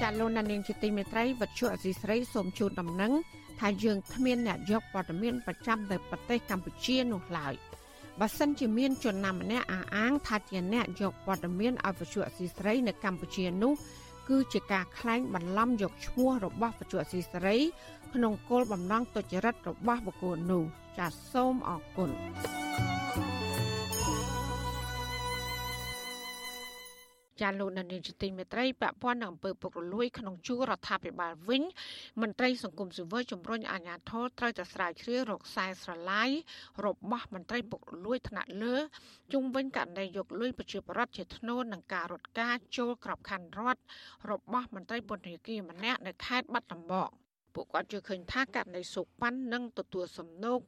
[0.01, 3.11] ចាលោកនាងជាទីមេត្រីវັດឈុអសីស្រីសូមជូនដំណឹង
[3.59, 7.53] ថាយើងគ្មានអ្នកយកព័ត៌មានប្រចាំនៅប្រទេសកម្ពុជានោះឡើយ
[8.19, 13.73] បើសិនជាមានជនណាម្នាក់អះអាងថាជាអ្នកយកព័ត៌មានឲ្យវិទ្យុអសីស្រីនៅកម្ពុជានោះ
[14.29, 17.55] គឺជាការក្លែងបន្លំយកឈ្មោះរបស់វិទ្យុអសីស្រី
[18.13, 20.63] ក្នុងគោលបំណងទុច្ចរិតរបស់បុគ្គលនោះ
[20.97, 22.09] ចាសសូមអរគុណ
[27.41, 31.63] ចាលោកនានីជាទីមេត្រីពាក់ព័ន្ធនឹងអំពើពុករលួយក្នុងជួររដ្ឋាភិបាលវិញ
[32.21, 36.29] មន្ត្រីសង្គមស៊ីវិលជំរុញអាជ្ញាធរត្រូវតែស្រាវជ្រាវរកខ្សែស្រឡាយ
[36.85, 38.75] របស់មន្ត្រីពុករលួយថ្នាក់លើ
[39.33, 43.81] ជុំវិញករណីយកលុយប្រជាពលរដ្ឋជាធ្នូនឹងការរត់ការចូលក្របខ័ណ្ឌរដ្ឋ
[44.31, 47.09] របស់មន្ត្រីពន្ធនាគារម្នាក់នៅខេត្តបាត់ដំបង
[47.53, 50.59] ពួកគាត់ជឿឃើញថាករណីសុកប៉ាន់នឹងទទួលសំណូក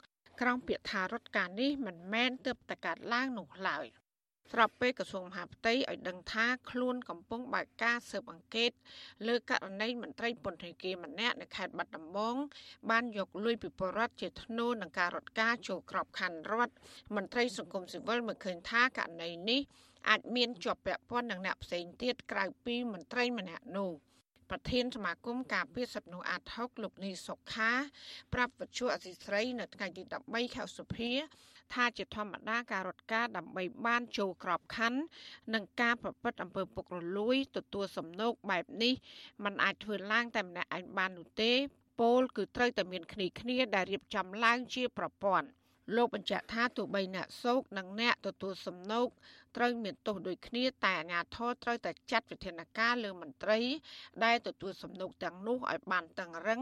[0.42, 3.88] ក្រោមពាក្យថារដ្ឋការនេះមិនមែនទើបតែកាត់ឡើងនោះឡើយ។
[4.52, 8.72] ស្របពេលក្រសួងមហាផ្ទៃឲ្យដឹងថាខ្លួនកំពុងបើកការស៊ើបអង្កេត
[9.28, 12.36] លើករណីមន្ត្រីពន្ធនាគារម្នាក់នៅខេត្តបាត់ដំបង
[12.90, 16.76] បានយកលុយពីបរដ្ឋជាធ្នូនឹងការរត់ការចូលក្របខ័ណ្ឌរដ្ឋ
[17.16, 19.62] មន្ត្រីសង្គមស៊ីវិលមើលឃើញថាករណីនេះ
[20.10, 23.92] អាចមានជាប់ពាក់ព័ន្ធនឹងអ្នកផ្សេងទៀតក្រៅពីមន្ត្រីម្នាក់នោះ
[24.50, 27.72] ប្រធានសមាគមការពារសិទ្ធិមនុស្សអាត6លោកនីសុខា
[28.34, 31.12] ប្រាប់វិទ្យុអសីស្រី នៅថ្ងៃទី13ខែសុភា
[31.74, 35.02] ថាជាធម្មតាការរត់ការដើម្បីបានចូលក្របខ័ណ្ឌ
[35.54, 38.94] និងការប្រព្រឹត្តអំពើពុករលួយទទួលសំណូកបែបនេះ
[39.44, 41.52] มันអាចធ្វើឡើងតែម្នាក់ឯងបាននោះទេ
[42.02, 45.48] ពោលគឺត្រូវតែមានគ្នាគ្នាដែលរៀបចំឡើងជាប្រព័ន្ធ
[45.96, 49.08] លោកបញ្ជាក់ថាទោះបីអ្នកសោកនិងអ្នកទទួលសំណូក
[49.58, 53.60] ត្រូវមានទោសដូចគ្នាតែអាជ្ញាធរត្រូវតែចាត់វិធានការលើមន្ត្រី
[54.24, 56.62] ដែលទទួលសំណូកទាំងនោះឲ្យបានតឹងរឹង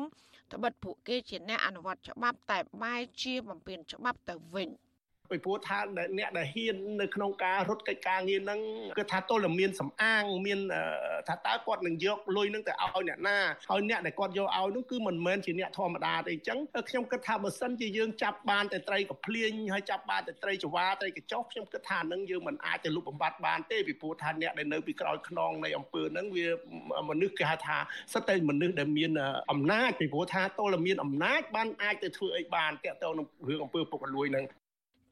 [0.54, 4.70] ត្បិតពួកគេជាអ្នកអនុវត្តច្បាប់តែបែរជាបំពេញច្បាប់ទៅវិញ។
[5.32, 5.80] ពីព្រោះថា
[6.18, 8.60] អ្នកដែលហ៊ាននៅក្នុងការរត់កិច្ចការងារហ្នឹង
[8.98, 10.60] គឺថាទល់តែមានសំអាងមាន
[11.28, 13.38] ថាតើគាត់នឹងយកលុយហ្នឹងទៅឲ្យអ្នកណា
[13.70, 26.48] ហើយអ្នកដែលគាត់យកឲ្យនោះគឺមិនមែនជាអ្នកធម្មតាទេអញ្ចឹងខ្ញុំគិតថាបើសិនជាយើងចាប់បានតែត្រីកភ្លៀងហើយចាប់បានតែត្រីចង្វាត្រីកញ្ចុះខ្ញុំគិតថានឹងយើងមិនអាចទៅលុបបំបាត់បានទេពីព្រោះថាអ្នកដែលនៅពីក្រោយខ្នងនៃអង្គើហ្នឹងវា
[27.10, 27.78] មនុស្សគេហៅថា
[28.14, 29.12] សិតតែមនុស្សដែលមាន
[29.52, 34.46] អំណាចពីព្រោះថាតលមានអំណាចបានអាចទៅធ្វើអីបានតាក់ទងនឹងរឿងអង្គើពុករលួយហ្នឹង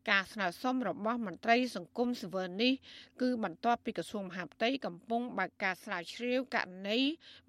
[0.09, 2.73] ការស្នើសុំរបស់មន្ត្រីសង្គមស៊ីវិលនេះ
[3.21, 6.99] គឺបន្ទាប់ពីក្រសួងមហាផ្ទៃកំពុងបើកការស្រាវជ្រាវករណី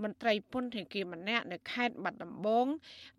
[0.03, 2.67] មន្ត្រីពន្ធនាគារម្នាក់នៅខេត្តបាត់ដំបង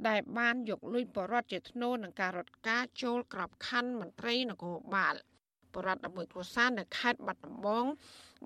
[0.07, 5.15] ដែលបានយកលុយបរិវត្តជាធ្នូនឹងការរត់ការចូលក្របខ័ណ្ឌមន្ត្រីនគរបាល
[5.75, 7.85] បរិវត្តមួយគ្រួសារនៅខេត្តបាត់ដំបង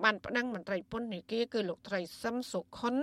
[0.02, 2.94] បានប្តឹងមន្ត្រីពន្ធនាគារគឺលោកត្រីសឹមសុខុន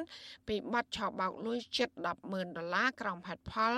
[0.47, 1.89] ពីបទឆោបបោកលុយជិត
[2.23, 3.73] 100000ដុល្លារក្រោមហេតុផល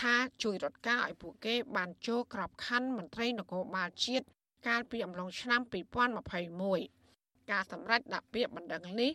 [0.00, 4.26] ថាជួយរត់ការឲ្យពួកគេ បានចូលក្របខ័ណ្ឌមន្ត្រីនគរបាលជាតិ
[4.68, 7.01] កាលពីអំឡុងឆ្នាំ2021
[7.50, 9.10] ការសម្រេចដាក់ពាក្យបណ្ដឹងនេះ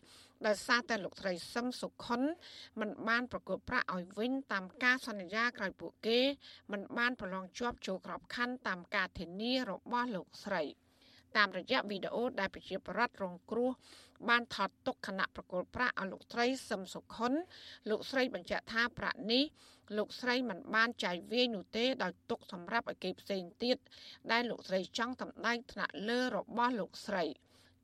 [0.47, 2.21] ដោយសារតែលោកត្រីសឹមសុខុន
[2.79, 6.19] មិនបានប្រកួតប្រាក់ឲ្យវិញតាមការសន្យាក្រោយពួកគេ
[6.71, 10.63] មិនបានប្រឡងជាប់ចូលក្របខ័ណ្ឌតាមការធានារបស់លោកស្រី។
[11.37, 13.71] តាមរយៈវីដេអូដែលប្រជាប្រដ្ឋរងគ្រោះ
[14.29, 17.33] បានថតទុកខណៈប្រកុលប្រាក់ឲ្យលោកស្រីសឹមសុខុន
[17.89, 19.43] លោកស្រីបញ្ជាក់ថាប្រាក់នេះ
[19.97, 23.77] លោកស្រីមិនបានចាយវាយនោះទេដោយទុកសម្រាប់ឲ្យគេផ្សេងទៀត
[24.31, 27.23] ដែលលោកស្រីចង់តម្ដែងថ្នាក់លើរបស់លោកស្រី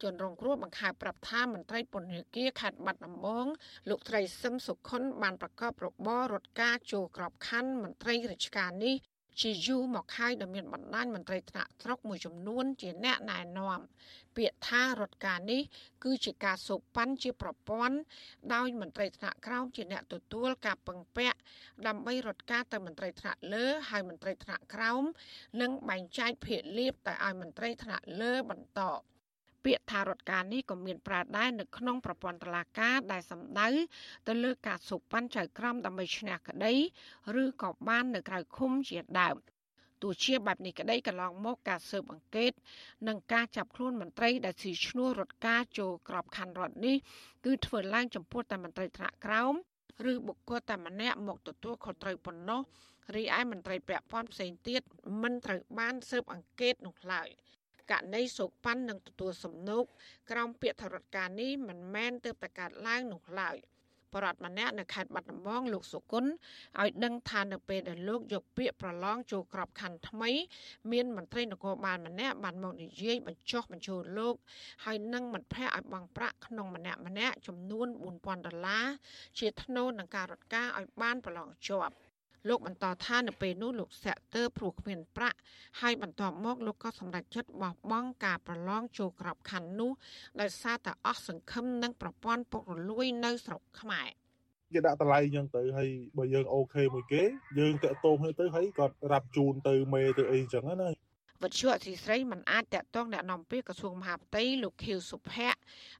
[0.04, 3.46] ជនរងគ្រោះបង្ខំប្រាប់ថាមន្ត្រីពន្ធនាគារខេត្តបាត់ដំបង
[3.89, 8.96] លោកស្រីសឹមសុខុនបានប្រកបរបររត់ការចូលក្របខ័ណ្ឌមន្ត្រីរាជការនេះ
[9.42, 13.80] ជាយូរមកហើយដែលមានបណ្ដាញមន្ត្រីថ្នាក់ស្រុកមួយចំនួនជាអ្នកណែនាំ
[14.36, 15.62] ពាក្យថារដ្ឋការនេះ
[16.04, 17.98] គឺជាការសូកប៉ាន់ជាប្រព័ន្ធ
[18.54, 21.38] ដោយមន្ត្រីថ្នាក់ក្រោមជាអ្នកទទួលការពឹងពាក់
[21.88, 25.04] ដើម្បីរដ្ឋការទៅមន្ត្រីថ្នាក់លើហើយមន្ត្រីថ្នាក់ក្រោម
[25.62, 28.82] នឹងបែងចែកភាគលាភទៅឲ្យមន្ត្រីថ្នាក់លើបន្ត
[29.65, 33.67] ពាក្យថារដ្ឋការនេះក៏មានប្រើដែរនៅក្នុងប្រព័ន្ធតុលាការដែលសម្ដៅ
[34.28, 36.73] ទៅលើការសូកប៉ាន់ចៅក្រមដើម្បីឈ្នះក្តី
[37.41, 39.36] ឬក៏បាននៅក្រៅឃុំជាដើម
[40.02, 42.52] ទោះជាបែបនេះក្តីកន្លងមកការស៊ើបអង្កេត
[43.08, 46.95] និងការចាប់ខ្លួនមន្ត្រីដែលស៊ីឈ្នួលរដ្ឋការចូលក្របខ័ណ្ឌរដ្ឋនេះ
[47.45, 49.54] គឺធ្វើឡើងចំពោះតែមន្ត្រីថ្នាក់ក្រោម
[50.12, 52.62] ឬបុគ្គលតែម្នាក់មកទទួលខុសត្រូវប៉ុណ្ណោះ
[53.15, 54.82] រីឯមន្ត្រីពាក់ព័ន្ធផ្សេងទៀត
[55.21, 57.30] មិនត្រូវបានស៊ើបអង្កេតនោះឡើយ។
[57.91, 59.86] ករណីសោកប៉ាន់នឹងទទួលសំណូក
[60.32, 63.58] ក្រោមពាក្យថារដ្ឋការនេះមិនមែនទើបតែកើតឡើងនោះឡើយ
[64.13, 66.32] បរដ្ឋម្នាក់នៅខេត្តបាត់ដំបងលោកសុគន្ធ
[66.82, 70.32] ឲ្យដឹងថានៅពេលដែលលោកយកពាក្យប្រឡងចូលក្របខ័ណ្ឌថ្មី
[70.91, 74.36] មានមន្ត្រីនគរបាលម្នាក់បានមកនិយាយបញ្ចុះបញ្ចូលលោក
[74.86, 78.86] ហើយនឹងមិត្តភ័ក្តិឲ្យបង់ប្រាក់ក្នុងម្នាក់ម្នាក់ចំនួន4000ដុល្លារ
[79.39, 81.93] ជាថ្នូរនឹងការរត់ការឲ្យបានប្រឡងជាប់
[82.49, 85.38] លោកបន្តថានៅពេលនោះលោកសាក់ទើព្រោះគ្មានប្រាក់
[85.82, 89.91] ហើយបន្ទាប់មកលោកក៏សម្រេចចិត្តបោះបង់ការប្រឡងចូលក្របខ័ណ្ឌនោះ
[90.41, 94.10] ដោយសារតែអស់សង្ឃឹមនឹងប្រព័ន្ធពុករលួយនៅស្រុកខ្មែរ
[94.73, 97.21] គេដាក់តម្លៃអញ្ចឹងទៅហើយបើយើងអូខេមួយគេ
[97.60, 100.89] យើងតាក់ទងទៅទៅហើយគាត់រាប់ជូនទៅមេទៅអីអញ្ចឹងណា
[101.44, 105.60] វិទ្យុអសីស្រីមិនអាចតាក់ទងអ្នកនាំពាក្យក្រសួងមហាផ្ទៃលោកខៀវសុភ័ក្រ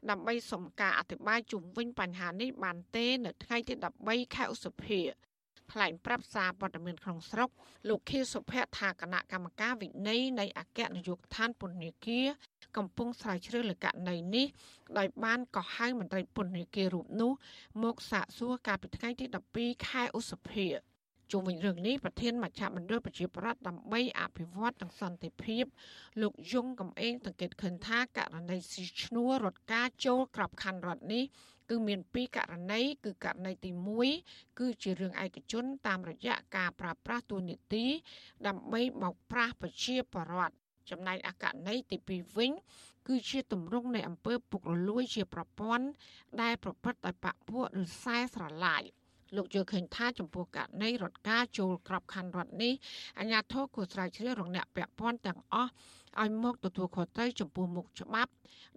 [0.10, 3.74] ដើម្បីសុំការអធិប្បាយជុំវិញបញ្ហានេះបានទេ នៅថ្ងៃទី
[4.06, 5.02] 13ខែឧសភា
[5.72, 7.50] ថ្លែងប្រាប់សារព័ត៌មានក្នុងស្រុក
[7.90, 12.28] លោកខៀវសុភ័ក្រថាគណៈកម្មការវិន័យនៃអគ្គនាយកដ្ឋានពន្ធនាគារ
[12.78, 14.48] កំពុងស្រាវជ្រាវលើករណីនេះ
[14.98, 17.32] ដោយបានកោះហៅមន្ត្រីពន្ធនាគាររូបនោះ
[17.84, 19.26] មកសាកសួរកាលពីថ្ងៃទី
[19.58, 20.68] 12ខែឧសភា
[21.32, 25.66] ជុំវិញរឿងនេះប្រធានមជ្ឈមណ្ឌលប្រជាប្រដ្ឋដើម្បីអភិវឌ្ឍនិងសន្តិភាព
[26.22, 31.24] លោកយងកំឯងសង្កេតឃើញថាករណីស៊ីឈ្នួលរត់ការចូលក្របខ័ណ្ឌរដ្ឋនេះ
[31.70, 33.72] គឺមានពីរករណីគឺករណីទី
[34.16, 37.86] 1គឺជារឿងឯកជនតាមរយៈការប្រើប្រាស់ទូនីតិ
[38.48, 40.56] ដើម្បីបោកប្រាស់ប្រជាពលរដ្ឋ
[40.90, 42.52] ចំណែកអករណីទី2វិញ
[43.08, 45.86] គឺជាទម្រង់នៃអំពើពុករលួយជាប្រព័ន្ធ
[46.42, 48.84] ដែលប្រព្រឹត្តដោយបកពួកឬខ្សែស្រឡាយ
[49.36, 52.74] លោកយល់ឃើញថាចំពោះករណីរដ្ឋការចូលក្របខ័ណ្ឌរដ្ឋនេះ
[53.20, 55.72] អាជ្ញាធរគួរស្រាវជ្រាវរងអ្នកពាក់ព័ន្ធទាំងអស់
[56.22, 58.32] ឲ្យមកទទួលខុសត្រូវចំពោះមុខច្បាប់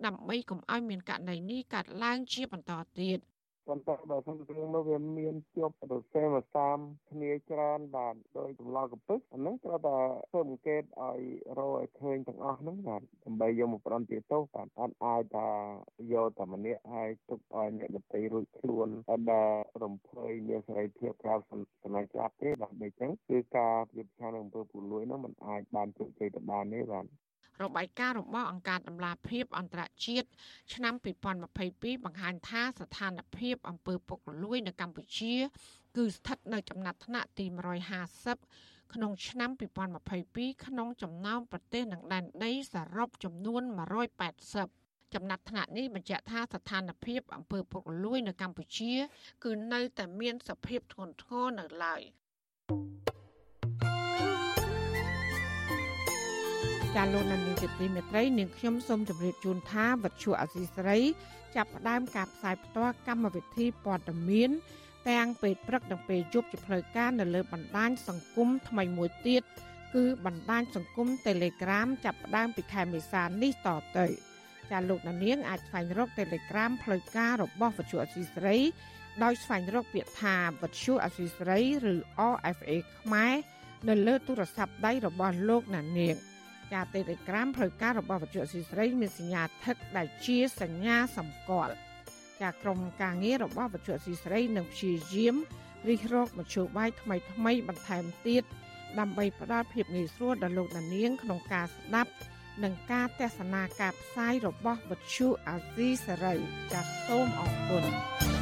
[0.07, 3.21] ដើម្បីកុំឲ្យមានករណីនេះកើតឡើងជាបន្តទៀត
[3.69, 6.79] ប៉ុន្តែបើសិនរឿងនោះវាមានជាប់រសេមសាម
[7.11, 9.99] គ្នាច្រើនបាទដោយចម្លងកំពឹកអាហ្នឹងត្រូវតែ
[10.31, 11.21] ធ្វើអង្កេតឲ្យ
[11.59, 15.49] រកឲ្យឃើញទាំងអស់ហ្នឹងបាទដើម្បីយកមកប្រន់ទាទោសបាទអត់អាចថា
[16.13, 21.35] យកតែម្នាក់ហើយទុកឲ្យអ្នកដទៃរួចខ្លួនអត់ដែលរំភើយមានសេរីភាពក្រៅ
[21.83, 27.07] សំណាញ់ច្បាប់ទេបាទដូច្នេះគឺការពិភាក្សានឹងអំពើពុលួយនោះมันអាចបានជោគជ័យទៅបានទេបាទ
[27.63, 30.29] របាយការណ៍របស់អង្គការដំឡាភិបអន្តរជាតិ
[30.75, 30.95] ឆ្នាំ
[31.45, 35.35] 2022បង្ហាញថាស្ថានភាពអំពើពុករលួយនៅកម្ពុជា
[35.97, 37.47] គឺស្ថិតនៅចំណាត់ថ្នាក់ទី
[38.19, 39.51] 150ក្នុងឆ្នាំ
[40.07, 43.63] 2022ក្នុងចំណោមប្រទេសនិងដែនដីសរុបចំនួន
[44.39, 48.93] 180ចំណាត់ថ្នាក់នេះបញ្ជាក់ថាស្ថានភាពអំពើពុករលួយនៅកម្ពុជា
[49.45, 52.03] គឺនៅតែមានសភាពធ្ងន់ធ្ងរនៅឡើយ។
[56.97, 60.99] ចាលោកណានីជាទីមេត្រីនាងខ្ញុំសូមជម្រាបជូនថាវັດឈូអសីស្រី
[61.57, 64.51] ចាប់ផ្ដើមការផ្សាយផ្ទាល់កម្មវិធីព័ត៌មាន
[65.09, 69.43] ទាំងពេលព្រឹកនិងពេលយប់ជាផ្លូវការនៅលើបណ្ដាញសង្គមថ្មីមួយទៀត
[69.95, 73.69] គឺបណ្ដាញសង្គម Telegram ចាប់ផ្ដើមពីខែមេសានេះត
[73.99, 74.07] ទៅ
[74.71, 78.57] ចាលោកណានៀងអាចស្វែងរក Telegram ផ្លូវការរបស់វិទ្យុអសីស្រី
[79.23, 81.59] ដោយស្វែងរកពាក្យថាវិទ្យុអសីស្រី
[81.93, 81.95] ឬ
[82.33, 82.71] RFA
[83.01, 83.35] ខ្មែរ
[83.89, 86.17] នៅលើទូរស័ព្ទដៃរបស់លោកណានៀង។
[86.73, 91.75] ការ Telegram ផ្លូវការរបស់វិទ្យុស៊ីស្រីមានសញ្ញាថឹកដែលជាសញ្ញាសម្គាល់
[92.43, 95.37] ចាក្រុមការងាររបស់វិទ្យុស៊ីស្រីនឹងព្យាយាម
[95.89, 98.45] រិះរកមធ្យោបាយថ្មីថ្មីបន្ថែមទៀត
[98.99, 102.13] ដើម្បីផ្ដល់ភាពងាយស្រួលដល់លោកនាងក្នុងការស្ដាប់
[102.63, 106.35] និងការទស្សនាការផ្សាយរបស់វិទ្យុអាស៊ីសេរី
[106.73, 108.36] ចាសសូមអរគុណ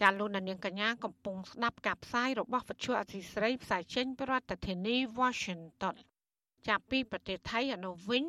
[0.00, 5.96] ចាលោកនាងកញ្ញាកំពុងស្ដាប់ការផ្សាយរបស់វិទ្យុអសីស្រីផ្សាយចេញពីរដ្ឋធានី Washington
[6.68, 8.24] ចាប់ពីប្រទេសថៃអនុវិញ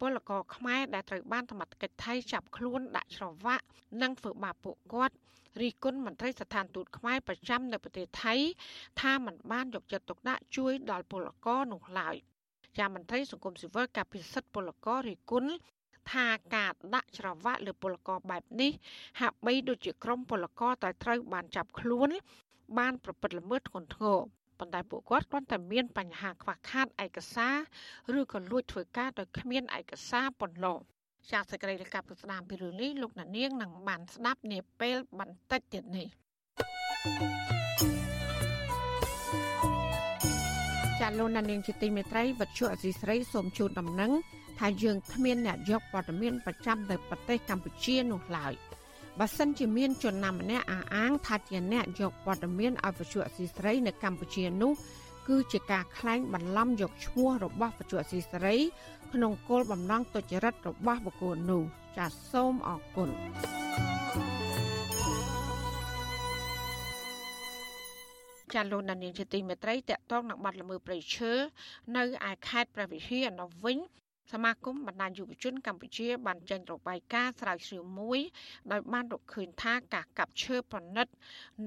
[0.00, 3.64] ពលករខ្មែរដែលត្រូវបានសមត្ថកិច្ចថៃចាប់ខ្លួនដាក់ច្រវាក់
[4.02, 5.14] និងធ្វើបាបពួកគាត់
[5.60, 8.34] រីគុណមន្ត្រីស្ថានទូតខ្មែរប្រចាំនៅប្រទេសថៃ
[9.00, 12.16] ថាมันបានយកចិត្តទុកដាក់ជួយដល់ពលករនោះឡើយ
[12.78, 15.44] ជាមន្ត្រីសង្គមស៊ីវិលកាពិសិដ្ឋពលកររីគុណ
[16.12, 18.72] ថាការដាក់ច្រវាក់លើពលករបែបនេះ
[19.20, 22.08] ហាក់បីដូចជាក្រុមពលករតែត្រូវបានចាប់ខ្លួន
[22.78, 24.18] បានប្រព្រឹត្តល្មើសធ្ងន់ធ្ងរ
[24.58, 30.78] ប៉ុន្តែពួកគាត់គ្រាន់តែមានបញ្ហាខ្វះខាតឯកសារឬក៏លួចធ្វើការដោយគ្មានឯកសារប៉ុណ្ណោះ
[31.30, 36.06] ជាសេចក្តីរាយការណ៍ពីស្ដាមពីរឿងនេះលោកអ្នកនាងនឹងបានស្ដាប់នាពេលបន្តិចទៀតនេះ
[41.00, 44.12] ចាលោកអ្នកនាងជាទីមេត្រីវັດឈុអសីស្រីសូមជូនដំណឹង
[44.58, 48.54] ថាយើងគ្មានអ្នកយកព័ត៌មានប្រចាំនៅប្រទេសកម្ពុជានោះឡើយ
[49.18, 54.72] បើសិនជាមានជនណាម្នាក់អះអាងថាជាអ្នកយកព័ត៌មានឲ្យវិទ្យុអសីស្រីនៅកម្ពុជានោះ
[55.28, 58.54] គឺជាការក្លែងបន្លំយកឈ្មោះរបស់វិទ្យុអសីស្រី
[59.12, 61.62] ក្នុងគោលបំណងទុច្ចរិតរបស់បុគ្គលនោះ
[61.96, 63.10] ចាសសូមអរគុណ
[68.54, 71.32] ចាលោកដានីលជាទីមេត្រីតកតងនឹងបាត់ល្មើសព្រៃឈើ
[71.96, 73.78] នៅឯខេត្តព្រះវិហារនៅវិញ
[74.32, 78.20] សមាគមបណ្ដាញយុវជនកម្ពុជាបានចេញរបាយការណ៍ស្រាវជ្រាវមួយ
[78.72, 81.06] ដោយបានរកឃើញថាការកាប់ឈើប្រណិត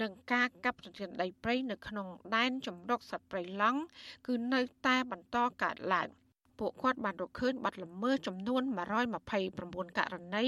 [0.00, 2.06] និងការកាប់ទន្ទ្រានដីព្រៃនៅក្នុង
[2.36, 3.80] ដែនជំរកសត្វព្រៃឡង់
[4.26, 6.08] គឺនៅតែបន្តកើតឡើង
[6.58, 8.62] ពួកគាត់បានរកឃើញបាត់ល្មើសចំនួន
[9.30, 10.46] 129ករណី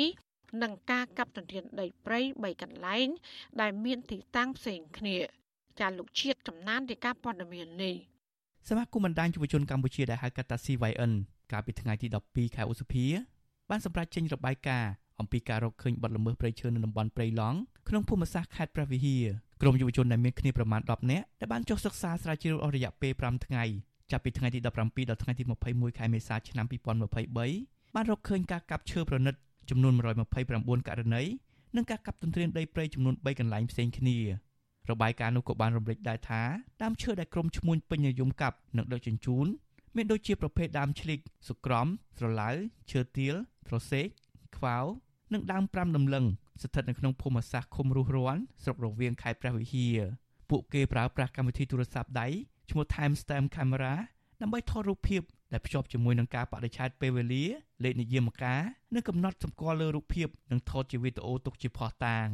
[0.63, 3.07] និងការកាប់ទន្ទ្រានដីព្រៃ3កន្លែង
[3.61, 5.17] ដែលមានទីតាំងផ្សេងគ្នា
[5.81, 7.97] ចាលោកជាតិចំណាននៃការព័ត៌មាននេះ
[8.69, 11.13] សមាគមបណ្ដាញយុវជនកម្ពុជាដែលហៅកាត់ថា CYN
[11.53, 13.07] កាលពីថ្ងៃទី12ខែឧសភា
[13.71, 14.91] បានសម្រេចចេញរបាយការណ៍
[15.21, 19.25] អំពីការរកឃើញបទល្មើសព្រៃឈើនៅតំបន់ព្រៃឡង់ក្នុងភូមិសាស្ត្រខេត្តព្រះវិហារ
[19.63, 23.65] ក្រុមយុវជនដែលមានគ្នាប្រមាណ10នាក់ដែលបានចុះសិក្សាស្រាវជ្រាវអស់រយៈពេល5ថ្ងៃ
[24.11, 29.35] ចាប់ពីថ្ងៃទី17ដល់ថ្ងៃទី21ខែមេសាឆ្នាំ2023បានរកឃើញការកាប់ឈើប្រណិត
[29.71, 31.23] ចំនួន129ករណី
[31.77, 34.19] និងការកាប់ទន្ទ្រានដីព្រៃចំនួន3កន្លែងផ្សេងគ្នា
[34.91, 36.43] របាយការណ៍នោះក៏បានរំលេចដែរថា
[36.83, 39.47] ដើមឈើដែលក្រុមឈ្មួញពេញនិយមកាប់និងដឹកជញ្ជូន
[39.97, 41.19] មានដូចជាប្រភេទដើមឆ្លិក
[41.49, 41.87] សុក្រំ
[42.19, 42.51] ស្រឡៅ
[42.91, 43.35] ឈើទាល
[43.69, 44.07] ត្រសេក
[44.57, 44.77] ខ្វៅ
[45.33, 46.25] និងដើម5ដំឡឹង
[46.63, 50.01] ស្ថិតនៅក្នុងភូមិសាស្ត្រឃុំរុះរាន់ស្រុករវៀងខេត្តព្រះវិហារ
[50.51, 52.29] ពួកគេប្រើប្រាស់កម្មវិធីទូរស័ព្ទដៃ
[52.71, 53.95] ឈ្មោះ Time Stamp Camera
[54.41, 55.23] ដើម្បីថតរូបភាព
[55.53, 57.45] ដែលភ្ជាប់ជាមួយនឹងការបដិឆេទពេលវេលា
[57.85, 58.61] លេខនិយមការ
[58.95, 62.29] និងកំណត់សម្គាល់លើរូបភាពនិងថតជាវីដេអូទុកជាភស្តុតាង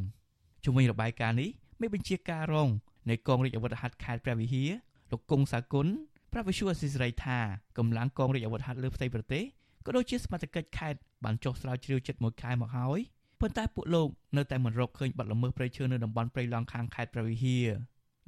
[0.64, 1.50] ជុំវិញរបាយការណ៍នេះ
[1.80, 2.68] មេបញ្ជាការរង
[3.10, 4.70] នៃកងរាជអាវុធហត្ថខេត្តព្រះវិហារ
[5.10, 5.86] លោកគង់សាគុណ
[6.32, 7.38] ប្រាប់វិសុអសិសរីថា
[7.78, 9.42] កម្លាំងកងរាជអាវុធហត្ថលើផ្ទៃប្រទេស
[9.86, 13.00] ក៏ដូចជាសមត្ថកិច្ចខេត្តបានចុះស្រាវជ្រាវចិត្តមួយខែមកហើយ
[13.40, 17.66] ប៉ុន្តែពួកលោកនៅតែមិនរកឃើញបាត់ល្មើសព្រៃឈើនៅតំបន់ព្រៃឡង់ខាងខេត្តព្រះវិហារ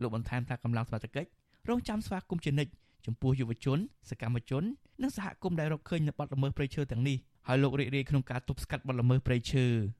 [0.01, 1.29] លោកបន្ថែមថាកម្លាំងសមត្ថកិច្ច
[1.69, 2.73] រងចាំស្វាគមន៍ជានិច្ច
[3.07, 3.79] ចំពោះយុវជន
[4.11, 4.63] សកម្មជន
[5.03, 7.17] និងសហគមន៍ដែលរកឃើញនៅបាត់ល្មើសព្រៃឈើទាំងនេះ
[7.49, 10.00] ហើយលោករីករាយក្នុងការទប់ស្កាត់បាត់ល្មើសព្រៃឈើសំខាន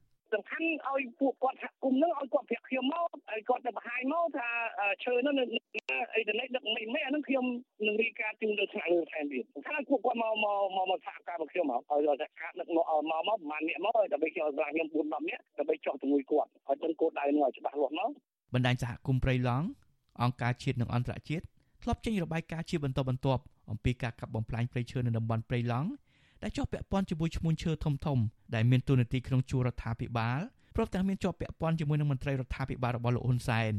[0.89, 4.49] ឲ្យពួកគាត់សហគមន៍នឹងឲ្យគាត់ប្រាក់ខ្ញុំមកឲ្យគាត់ទៅបង្ហាញមកថា
[5.03, 5.43] ឈើនោះនៅ
[6.15, 7.45] អីទៅនេះដឹកមិនមិនអានឹងខ្ញុំ
[7.87, 18.09] នឹងរីការជូនទៅថ្នាក់លើថែមទៀតសំខាន់ពួកគាត់មកមកមកមកសហការមកខ្ញុំមកឲ្យសហការដឹកមកមកមកប្រហែលអ្នកមកដើម្បីខ្ញុំឲ្យខ្ញុំ4 10នាក់ដើម្បីចោះជាមួយគាត់ឲ្យដឹងគោលដៅនោះឲ្យច្បាស់លាស់មក
[18.53, 19.67] បណ្ដាញសហគមន៍ព្រៃឡង់
[20.21, 21.43] អង្គការជាតិនិងអន្តរជាតិ
[21.83, 23.41] ធ្លាប់ចេញរបាយការណ៍ជាបន្តបន្ទាប់
[23.71, 25.89] អំពីការកាប់បំផ្លាញព្រៃឈើនៅតំបន់ព្រៃឡង់
[26.43, 28.19] ដែលជាប់ពាក់ព័ន្ធជាមួយឈ្មួញឈើធំធំ
[28.55, 30.39] ដែលមានទូនាទីក្នុងជួររដ្ឋាភិបាល
[30.75, 33.73] ព្រមទាំងមានជាប់ពាក់ព័ន្ធជាមួយនឹងមន្ត្រីរដ្ឋាភិបាលរបស់លោកហ៊ុនសែន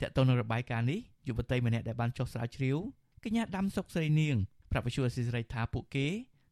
[0.00, 2.76] តើតើនៅរបាយការណ៍នេះយុវតីម្នាក់ដែលបានចុះស្រាវជ្រាវ
[3.24, 4.36] កញ្ញាដាំសុកស្រីនាង
[4.70, 6.06] ប្រាប់វិសុយអសិរ័យថាពួកគេ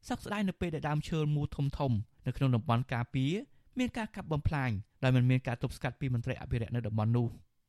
[0.08, 1.92] សោកស្ដាយនៅពេលដែលដើមឈើមូលធំធំ
[2.26, 3.32] នៅក្នុងតំបន់ការពារ
[3.78, 4.70] មានការកាប់បំផ្លាញ
[5.02, 7.28] ដោយមិនមានការទប់ស្កាត់ពីមន្ត្រីអភិរក្សនៅតំបន់នោះ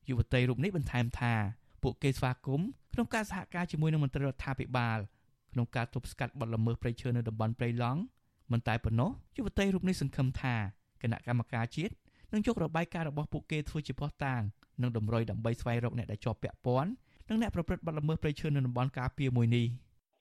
[0.10, 1.34] យុវតីរូបនេះបន្ថែមថា
[1.84, 4.98] ពួកគេស្វាគមន៍ក្នុងការសហការជាមួយនឹងមន្ត្រីរដ្ឋាភិបាល
[5.54, 8.02] ក្នុងការទប់ស្កាត់បទល្មើសព្រៃឈើនៅតំបន់ព្រៃឡង់
[8.52, 10.56] មិនតែប៉ុណ្ណោះយុវតីរូបនេះសង្ឃឹមថា
[11.02, 11.94] គណៈកម្មការជាតិ
[12.34, 14.42] នឹងយករបាយការណ៍របស់ពួកគេធ្វើជាភស្តុតាង
[14.82, 16.92] និងតម្រុយដើម្បីស្វែងរកអ្នកដែលជាប់ពាក់ព័ន្ធ
[17.30, 19.68] និងអ្នកប្រព្រឹត្តបទល្មើសព្រៃឈើនៅតំបន់ការពារមួយនេះ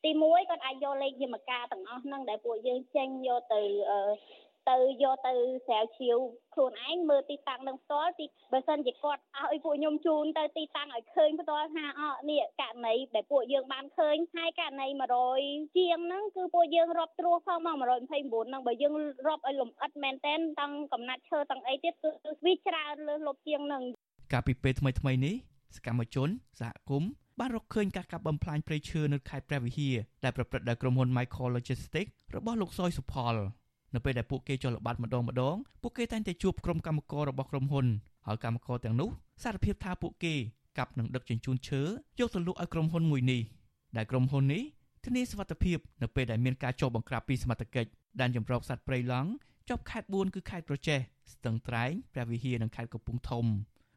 [0.04, 3.60] ទី1គាត់អាចយកលេខយមការទាំងអស់ហ្នឹងដែលពួកយើងចេញយកទៅ
[4.70, 5.34] ទៅយកទៅ
[5.66, 6.18] ស្រាវជ្រាវ
[6.54, 14.86] ខ្លួនឯងមើលទីតាំងនឹងផ្ទាល់ទីបើសិនជាគាត់ឲ្យពួកខ្ញុំជូនទៅទីតាំងឲ្យឃើញផ្ទាល់ថាអនេះករណីដែលពួកយើងបានឃើញហើយករណី
[15.32, 18.94] 100ជាងហ្នឹងគឺពួកយើងរាប់ត្រួសផងមក129ហ្នឹងបើយើង
[19.26, 22.10] រាប់ឲ្យលំអិតមែនតែនតាំងកំណាត់ឈើតាំងអីទៀតគឺ
[22.46, 23.82] វាច្រើនលើសលប់ជាងហ្នឹង
[24.32, 25.34] កាលពីពេលថ្មីថ្មីនេះ
[25.76, 26.28] សកម្មជន
[26.60, 27.10] សហគមន៍
[27.40, 33.34] បានរកឃើញការកាប់បំផ្លាញព្រៃឈើនៅខេត្តព្រះវិហារដែលប្រព្រឹត្តដោយក្រុមហ៊ុន Michael Logistics របស់លោកសុយសុផល
[33.94, 37.86] នៅពេលដែលពួកគេចុះល្បាតម្ដងម្ដងពួកគេតែងតែជួបក្រុមកម្មកររបស់ក្រុមហ៊ុន
[38.26, 39.08] ហើយកម្មករទាំងនោះ
[39.42, 40.34] សារភាពថាពួកគេ
[40.78, 41.82] កាប់និងដឹកជញ្ជូនឈើ
[42.18, 43.40] យកទៅលក់ឲ្យក្រុមហ៊ុនមួយនេះ
[43.96, 44.62] ដែលក្រុមហ៊ុននេះ
[45.04, 49.30] ធានាសុវត្ថិភាពនៅពេលដែលមានការចុះបង្ក្រាបពីសមត្ថកិច្ចដែនចម្រោកសត្វព្រៃឡង់
[49.68, 50.98] ជាប់ខេត្ត4គឺខេត្តប្រចេះ
[51.32, 53.44] ស្ទឹងត្រែងព្រះវិហារនិងខេត្តកំពង់ធំ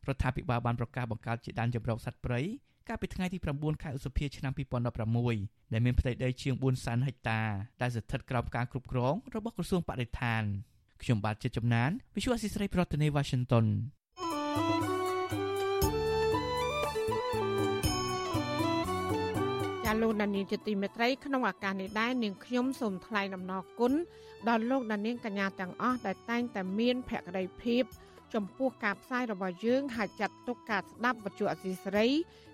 [0.08, 2.40] រដ្ឋាភិបាលបានប្រកាសបង្កើតជាដែនចម្រោកសត្វព្រៃ
[2.88, 4.54] កាលពីថ្ងៃទី9ខែឧសភាឆ្នាំ
[5.14, 7.42] 2016ដែលមានផ្ទៃដីជាង4សែនហិកតា
[7.82, 10.44] ដែលស្ថិតក្រោមការគ្រប់គ្រងរបស់ក្រសួងបរិស្ថាន
[11.02, 13.66] ខ្ញុំបាទជាចំណាន Visual Assisray ប្រធានាទី Washington
[19.92, 23.94] ាលោកដានៀងជាទីមេត្រីក្នុងឱកាសនេះដែរនាងខ្ញុំសូមថ្លែងអំណរគុណ
[24.50, 27.84] ដល់លោកដានៀងកញ្ញាទាំងអស់ដែលតែងតែមានភក្ដីភាព
[28.34, 32.08] ចំពោះការផ្សាយរបស់យើងហើយចាត់ទុកការស្ដាប់វិទ្យុអសីសេរី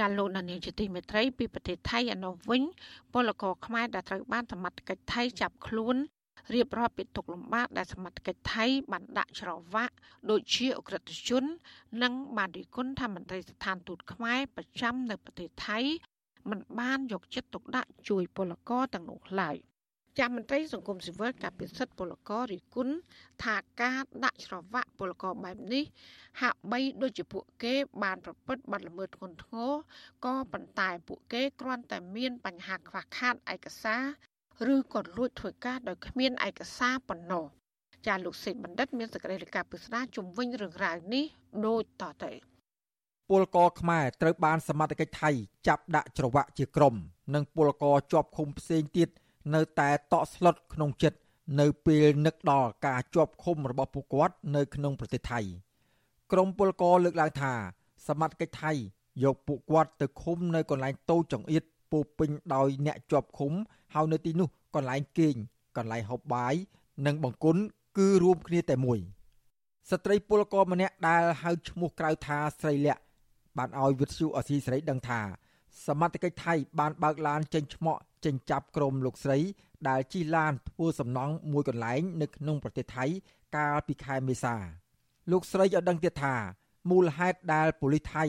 [0.00, 2.62] ចាលោកនានីជាទីមេត្រីពីប្រទេសថៃឯនោះវិញ
[3.12, 5.96] ពលករខ្មែរដែលត្រូវបានសមត្ថកិច្ចថៃចាប់ខ្លួន
[6.54, 9.94] រៀបរាប់ពីទុកលំបាកដែលសមត្ថកិច្ចថៃបានដាក់ច្រវាក់
[10.30, 11.44] ដូចជាអក្រិតជន
[12.02, 15.78] និងបានរិះគន់ថាមន្ត្រីស្ថានទូតខ្មែរប្រចាំនៅប្រទេសថៃ
[16.50, 19.56] មិនបានយកចិត្តទុកដាក់ជួយពលករទាំងនោះឡើយ
[20.18, 22.88] ចាស់មន្ត្រីសង្គមស៊ីវិលការពិសិដ្ឋពលកររិគុណ
[23.44, 25.84] ថាការដាក់ច្រវាក់ពលករបែបនេះ
[26.40, 29.72] ហាក់បីដូចជាពួកគេ បានប្រព្រឹត្តបទល្មើសធ្ងន់ធ្ងរ
[30.24, 37.44] ក៏ប៉ុន្តែពួកគេគ្រាន់តែមានបញ្ហាខ្វះខាតឯកសារឬក៏លួចធ្វើការដោយគ្មានឯកសារប៉ុណ្ណោះ
[38.06, 41.24] ចាលោកសេកបណ្ឌិត មានសេចក្តីរាយការណ៍ពិស្ដារជំវិញរឿងរ៉ាវនេះ
[41.66, 42.32] ដូចតទៅ
[43.30, 45.30] ពលករខ្មែរត្រូវបានសមត្ថកិច្ចថៃ
[45.68, 46.94] ចាប់ដាក់ច្រវាក់ជាក្រុម
[47.34, 49.08] និងពលករជាប់ឃុំផ្សេងទៀត
[49.54, 51.18] នៅតែតក់ស្លុតក្នុងចិត្ត
[51.60, 55.40] នៅពេលនឹកដល់ការជាប់ឃុំរបស់ពួកគាត់នៅក្នុងប្រទេសថៃ
[56.32, 57.52] ក្រមពលករលើកឡើងថា
[58.06, 58.72] សមត្ថកិច្ចថៃ
[59.24, 63.52] យកពួកគាត់ទៅឃុំនៅកន្លែងតូចចង្អៀតពោពេញដោយអ្នកជាប់ឃុំ
[63.94, 65.34] ហើយនៅទីនោះកន្លែងគេង
[65.76, 66.54] កន្លែងហូបបាយ
[67.06, 67.62] និងបង្គន់
[67.98, 68.98] គឺរួមគ្នាតែមួយ
[69.90, 73.02] ស្ត្រីពលករម្នាក់ដែលហៅឈ្មោះក្រៅថាស្រីលក្ខ
[73.58, 75.20] បានឲ្យវិទ្យុអសីសេរីដឹងថា
[75.86, 79.38] សមត្ថកិច្ចថៃបានបើកឡានចេញឆ្មក់ ចេញចាប់ក្រុមលោកស្រី
[79.88, 83.04] ដែលជិះឡានធ្វើសំណង់មួយកន្លែង នៅក្នុងប្រទេសថៃ
[83.56, 84.56] កាលពីខែមេសា
[85.30, 86.34] លោកស្រីឲ្យដឹងទៀតថា
[86.90, 88.24] មូលហេតុដែលប៉ូលីសថៃ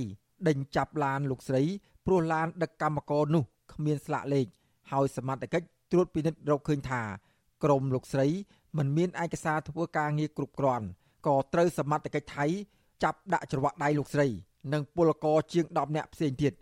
[0.48, 1.64] ដេញចាប់ឡានលោកស្រី
[2.06, 4.46] ព្រោះឡានដឹកកម្មករនោះគ្មានស្លាកលេខ
[4.92, 7.02] ហើយសមត្ថកិច្ចត្រួតពិនិត្យរកឃើញថា
[7.64, 8.28] ក្រុមលោកស្រី
[8.78, 10.86] មិនមានឯកសារធ្វើការងារគ្រប់គ្រាន់
[11.28, 12.46] ក៏ត្រូវសមត្ថកិច្ចថៃ
[13.04, 14.28] ចាប់ដាក់ច្រវាក់ដៃលោកស្រី
[14.74, 16.54] និងពលករជាង10នាក់ផ្សេងទៀត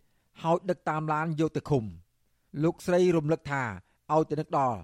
[0.43, 1.83] ហើយដឹកតាមឡានយកទៅឃុំ
[2.63, 3.63] លោកស្រីរំលឹកថា
[4.13, 4.77] ឲ្យទៅនឹកដល់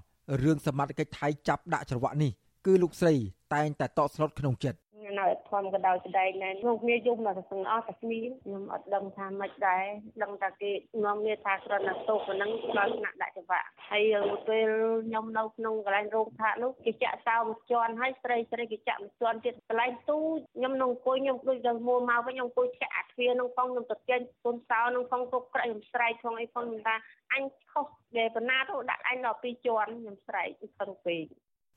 [0.43, 2.31] រឿងសមត្ថកិច្ចថៃចាប់ដាក់ច្រវាក់នេះ
[2.65, 3.15] គឺលោកស្រី
[3.53, 4.79] តែងតែតក់ស្លុតក្នុងចិត្ត
[5.25, 9.85] នៅធម្មក៏ដោយស្ដែងដែរខ្ញុំគ្នាយំមកទាំងអស់តែគ្នាខ្ញុំអត់ដឹងថាម៉េចដែរ
[10.23, 10.71] ដឹងតែគេ
[11.05, 14.15] នាំគ្នាថាគ្រាន់តែតោកប៉ុណ្ណឹងដល់ថ្នាក់ដាក់ច្បាក់ហើយ
[14.47, 14.69] ពេល
[15.07, 20.17] ខ្ញុំនៅក្នុងកន្លែងរោងផាកនោះគេចាក់សោមួយជាន់ហើយស្រីស្រីគេចាក់មួយជាន់ទៀតកន្លែងទូ
[20.55, 26.95] ខ្ញុំនឹងអង្គុយខ្ញុំដូចទៅមួមកវិញខ្ញុំអង្គុយចាក់អាទ្វារនឹងផងខ្ញុំទៅចេញទុនសោនឹងផងគ្រប់ក្រែខ្ញុំស្រែកផងអីផងថា
[27.33, 27.85] អញខុស
[28.17, 30.49] ដែលបណ្ណាទៅដាក់អញដល់ពីរជាន់ខ្ញុំស្រែក
[30.79, 31.25] ខឹងពេក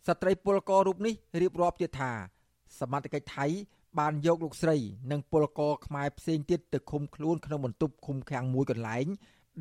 [0.07, 2.13] ស្ត្រីពលកររូបនេះរៀបរាប់ទៀតថា
[2.79, 3.47] សមត្ថកិច្ចថៃ
[3.99, 4.77] បានយកលោកស្រី
[5.11, 9.07] និងពលករខ្មែរផ្សេងទៀតទៅឃុំខ្លួនក្នុងបន្ទប់ឃុំឃាំងមួយកន្លែង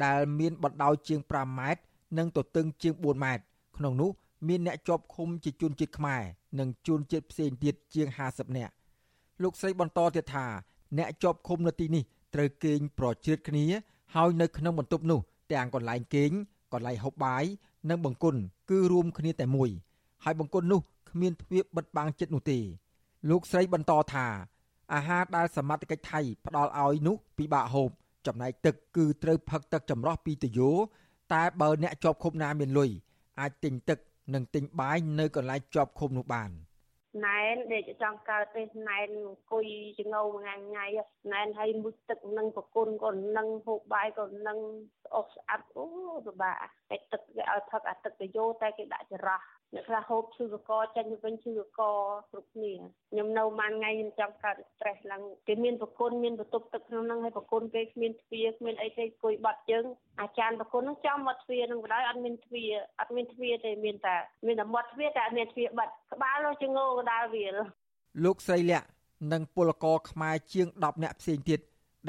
[0.05, 1.81] ដែលមានបណ្ដោយជាង5ម៉ែត្រ
[2.17, 3.43] និងទទឹងជាង4ម៉ែត្រ
[3.77, 4.11] ក្នុងនោះ
[4.47, 6.21] មានអ្នកជាប់ឃុំជាជនជាតិខ្មែរ
[6.59, 8.73] និងជនជាតិផ្សេងទៀតជាង50នាក់
[9.43, 10.45] លោកស្រីបន្តទៀតថា
[10.97, 12.03] អ្នកជាប់ឃុំនៅទីនេះ
[12.33, 13.65] ត្រូវគេងប្រជ្រៀតគ្នា
[14.15, 15.19] ហើយនៅក្នុងបន្ទប់នោះ
[15.53, 16.31] ទាំងកន្លែងគេង
[16.73, 17.43] កន្លែងហូបបាយ
[17.89, 18.39] និងបង្គន់
[18.69, 19.69] គឺរួមគ្នាតែមួយ
[20.23, 22.59] ហើយបង្គន់នោះគ្មានទ្វារបិទបាំងចិត្តនោះទេ
[23.29, 24.27] លោកស្រីបន្តថា
[24.93, 27.89] អាហារដែលសមត្ថកិច្ចថៃផ្ដល់ឲ្យនោះពិបាកហូប
[28.27, 30.69] ចំណែកទឹកគឺត្រូវផឹកទឹកចម្រោះពីតយោ
[31.33, 32.89] តែបើអ្នកជាប់ឃុំណាមានលុយ
[33.39, 33.99] អាចទិញទឹក
[34.33, 36.51] និងទិញបាយនៅកន្លែងជាប់ឃុំនោះបាន
[37.25, 39.65] ណែនដេកចង់កើតទេណែនអង្គុយ
[39.99, 40.85] ចងោមួយថ្ងៃ
[41.33, 44.57] ណែនឲ្យមួយទឹកនឹងប្រគុណក៏នឹងហូបបាយក៏នឹង
[45.03, 45.85] ស្អុកស្អាតអូ
[46.25, 46.57] ពិបាក
[46.89, 49.41] តែទឹកគេឲ្យផឹកអាទឹកតយោតែគេដាក់ច្រោះ
[49.73, 51.81] អ្នកខ្លះហូបឈឺកកចេញទៅវិញឈឺកក
[52.31, 52.73] គ្រប់គ្នា
[53.11, 59.85] ខ្ញុំនៅមួយថ្ងៃខ្ញុំចង់កើត stress ឡើងគេមានប្រគុណមានបន្ទប់ទឹកក្នុងហ្នឹងហើយប្រគុណគេគ្មានទ្វារគ្មានអីទេគួយបាត់ជើង
[60.21, 64.15] អាចារ្យប្រគុណហ្នឹងចំមាត់ទ្វារហ្នឹងក៏ដោយអត់មានទ្វារអត់មានទ្វារទេមានតែ
[64.47, 67.55] មានតែមាត់ទ្វារតែអត់មានទ្វារបាត់ក្បាលនោះជាងោកដាលវាល
[68.25, 68.85] លោកស្រីលក្ខ
[69.33, 71.59] និងពលករខ្មែរជាង10នាក់ផ្សេងទៀត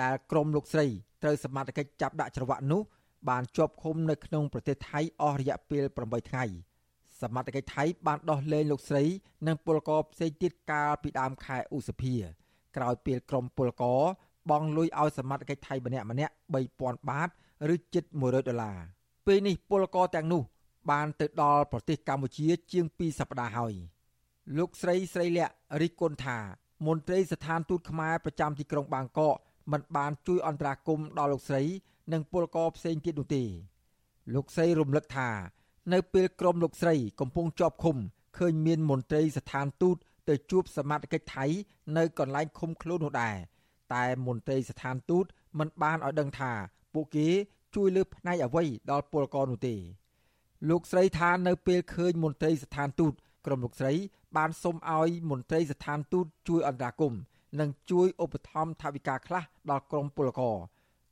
[0.02, 0.86] ដែលក្រុមលោកស្រី
[1.22, 2.82] ត្រូវសមត្ថកិច្ចចាប់ដាក់ច្រវាក់នោះ
[3.28, 6.44] បានជាប់ឃុំនៅក្នុងប្រទេសថៃអស់រយៈពេល8ថ្ងៃ
[7.22, 9.04] សមត្ថកិច្ចថៃបានដោះលែងលោកស្រី
[9.46, 12.14] និងពលករផ្សេងទៀតកាលពីដើមខែឧសភា
[12.76, 14.02] ក្រោយពេលក្រុមពលករ
[14.50, 16.32] បង់លុយឲ្យសមត្ថកិច្ចថៃម្នាក់ម្នាក់
[16.70, 17.28] 3000បាត
[17.74, 18.78] ឬជិត100ដុល្លារ
[19.26, 20.42] ពេលនេះពលករទាំងនោះ
[20.90, 23.74] បានទៅដល់ប្រទេសកម្ពុជា ជាង2សប្តាហ៍ហើយ
[24.58, 25.52] លោកស្រីស្រីលក្ខ
[25.82, 26.38] រិះគន់ថា
[26.86, 29.36] មន្ត្រីស្ថានទូតខ្មែរប្រចាំទីក្រុងបាងកក
[29.72, 31.62] មិនបានជួយអន្តរាគមន៍ដល់លោកស្រី
[32.12, 33.44] និងពលករផ្សេងទៀតនោះទេ
[34.34, 35.28] លោកស្រីរំលឹកថា
[35.92, 37.96] នៅពេលក្រុមលោកស្រីកំពុងជាប់ឃុំ
[38.38, 39.96] ឃើញមានមន្ត្រីស្ថានទូត
[40.28, 41.44] ទៅជួបសមាជិកថៃ
[41.96, 43.36] នៅកន្លែងឃុំខ្លួននោះដែរ
[43.94, 45.24] តែមន្ត្រីស្ថានទូត
[45.58, 46.52] មិនបានឲ្យដឹងថា
[46.94, 47.28] ពួកគេ
[47.74, 49.76] ជួយលើផ្នែកអ្វីដល់ពលករនោះទេ
[50.68, 53.12] លោកស្រីថានៅពេលឃើញមន្ត្រីស្ថានទូត
[53.46, 53.92] ក្រុមលោកស្រី
[54.36, 57.20] បានសុំឲ្យមន្ត្រីស្ថានទូតជួយអន្តរាគមន៍
[57.60, 60.56] និងជួយឧបត្ថម្ភថវិកាខ្លះដល់ក្រុមពលករ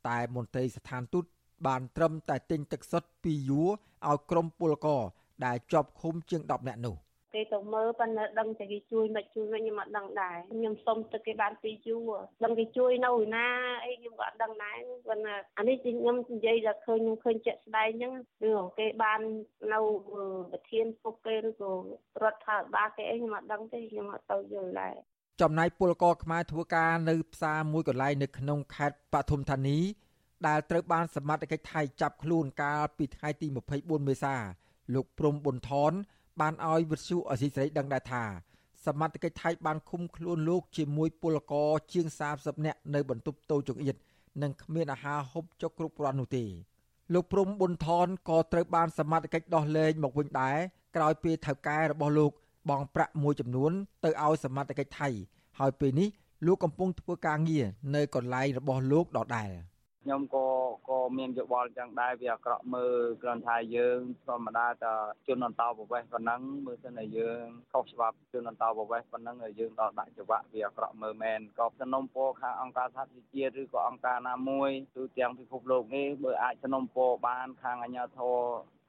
[0.07, 1.25] តែមន្ត្រីស្ថានទូត
[1.65, 3.69] បានត្រឹមតែទិញទឹកសុទ្ធពីយួរ
[4.07, 5.01] ឲ្យក្រុមពលករ
[5.45, 6.97] ដែលជាប់ឃុំជាង10នាក់នោះ
[7.37, 12.11] គេទៅមើលប៉ុន្តែដឹងតែគេជួយមិនជួយមិនខ្ញុំអត់ដឹងដែរខ្ញុំសុំទឹកគេបានពីយូរ
[12.43, 13.47] ដឹងគេជួយនៅឯណា
[13.85, 14.77] អីខ្ញុំក៏អត់ដឹងដែរ
[15.07, 18.13] ប៉ុន្តែអានេះខ្ញុំនិយាយថាឃើញខ្ញុំឃើញជាក់ស្ដែងអញ្ចឹង
[18.47, 19.19] ឬគេបាន
[19.73, 19.79] នៅ
[20.51, 21.71] ប្រធានពុកគេឬក៏
[22.23, 24.95] រដ្ឋាភិបាលគេអីខ្ញុំអត់ដឹងទេខ្ញុំអត់ទៅយល់ដែរ
[25.41, 29.77] ចំណែកពលករខ្មែរធ្វើការនៅផ្សារមួយកន្លែងនៅក្នុងខេត្តបឋមធានី
[30.47, 34.35] ដែលត្រូវបានសមត្ថកិច្ចថៃចាប់ខ្លួនកាលពីថ្ងៃទី24មេសា
[34.93, 35.91] លោកព្រំប៊ុនថន
[36.39, 38.23] បានឲ្យវិទ្យុអសីសេរីដឹងដែរថា
[38.85, 43.95] សមត្ថកិច្ចថៃបានឃុំខ្លួនលោកជាមួយពលករជាង30នាក់នៅបន្ទប់តូចង្អៀត
[44.41, 46.45] និងគ្មានអាហារហូបចុកគ្រប់គ្រាន់នោះទេ
[47.13, 50.57] លោកព្រំប៊ុនថនក៏ត្រូវបានសមត្ថកិច្ចដោះលែងមកវិញដែរ
[50.95, 52.31] ក្រោយពេលថៅកែរបស់លោក
[52.69, 53.71] បង់ប្រាក់មួយចំនួន
[54.03, 55.09] ទៅឲ្យសមត្ថកិច្ចថៃ
[55.59, 56.09] ហើយពេលនេះ
[56.45, 57.65] លោកកំពុងធ្វើការងារ
[57.95, 59.51] នៅកន្លែងរបស់លោកដដែល។
[60.07, 60.47] ខ្ញុំក៏
[60.89, 64.93] ក៏មានយោបល់ចឹងដែរវាអាក្រក់មើលគ្រាន់តែយើងធម្មតាតែ
[65.27, 78.37] ជនអន្តោប្រវេសន៍ប៉ុណ្ណឹងមើលទៅតែយើងខុសច្បាប់ជនអន្តោប្រវេសន៍ប៉ុណ្ណឹងយើងដល់ដាក់ច្បាប់វាអាក្រក់មើលមែនក៏សំណុំពរខាងអង្គការសហជីវជាតិឬក៏អង្គការណាមួយទូទាំងពិភពលោកនេះបើអាចសំណុំពរបានខាងអាជ្ញាធរ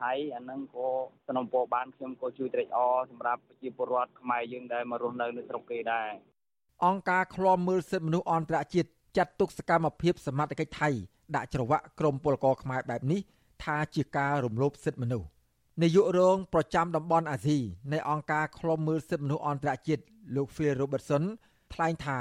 [0.00, 0.88] ថៃអាហ្នឹងក៏
[1.26, 6.10] សំណុំពរបានខ្ញុំក៏ជួយត្រេកអរសម្រាប់ប្រជាពលរដ្ឋខ្មែរយើងដែលមករស់នៅនៅស្រុកគេដែរ
[6.84, 10.88] អង្គការឃ្លាំមើលសិទ្ធិមនុស្សអន្តរជាតិ ចាត់ទុកសកម្មភាពសមត្ថកិច្ចថៃ
[11.36, 13.20] ដាក់ច្រវាក់ក្រុមពលករខ្មែរបែបនេះ
[13.64, 15.28] ថាជាការរំលោភសិទ្ធិមនុស្ស
[15.82, 17.58] នាយករងប្រចាំតំបន់អាស៊ី
[17.92, 20.02] នៃអង្គការឃ្លាំមើលសិទ្ធិមនុស្សអន្តរជាតិ
[20.36, 21.24] លោក Phil Robertson
[21.74, 22.18] ថ្លែងថា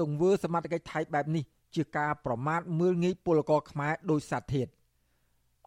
[0.00, 1.44] ទង្វើសមត្ថកិច្ចថៃបែបនេះ
[1.74, 4.70] ជាការប្រមាថមើលងាយពលករខ្មែរដោយសារធាតុ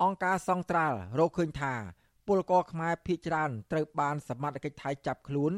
[0.03, 1.73] អង្គការសង្ត្រាល់រកឃើញថា
[2.27, 5.51] ពលករខ្មែរភៀសច្រើនត្រូវបានសមត្ថកិច្ចថៃចាប់ខ្លួន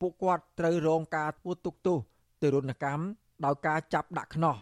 [0.00, 1.98] ពួកគាត់ត្រូវរងការធ្វើទុកទោស
[2.42, 3.02] ទរណកម្ម
[3.44, 4.56] ដោយការចាប់ដាក់ខ្នោះ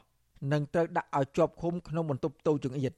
[0.53, 2.93] និងត្រូវដាក់ឲ្យជាប់ឃុំក្នុងបន្ទប់តូចចង្អៀត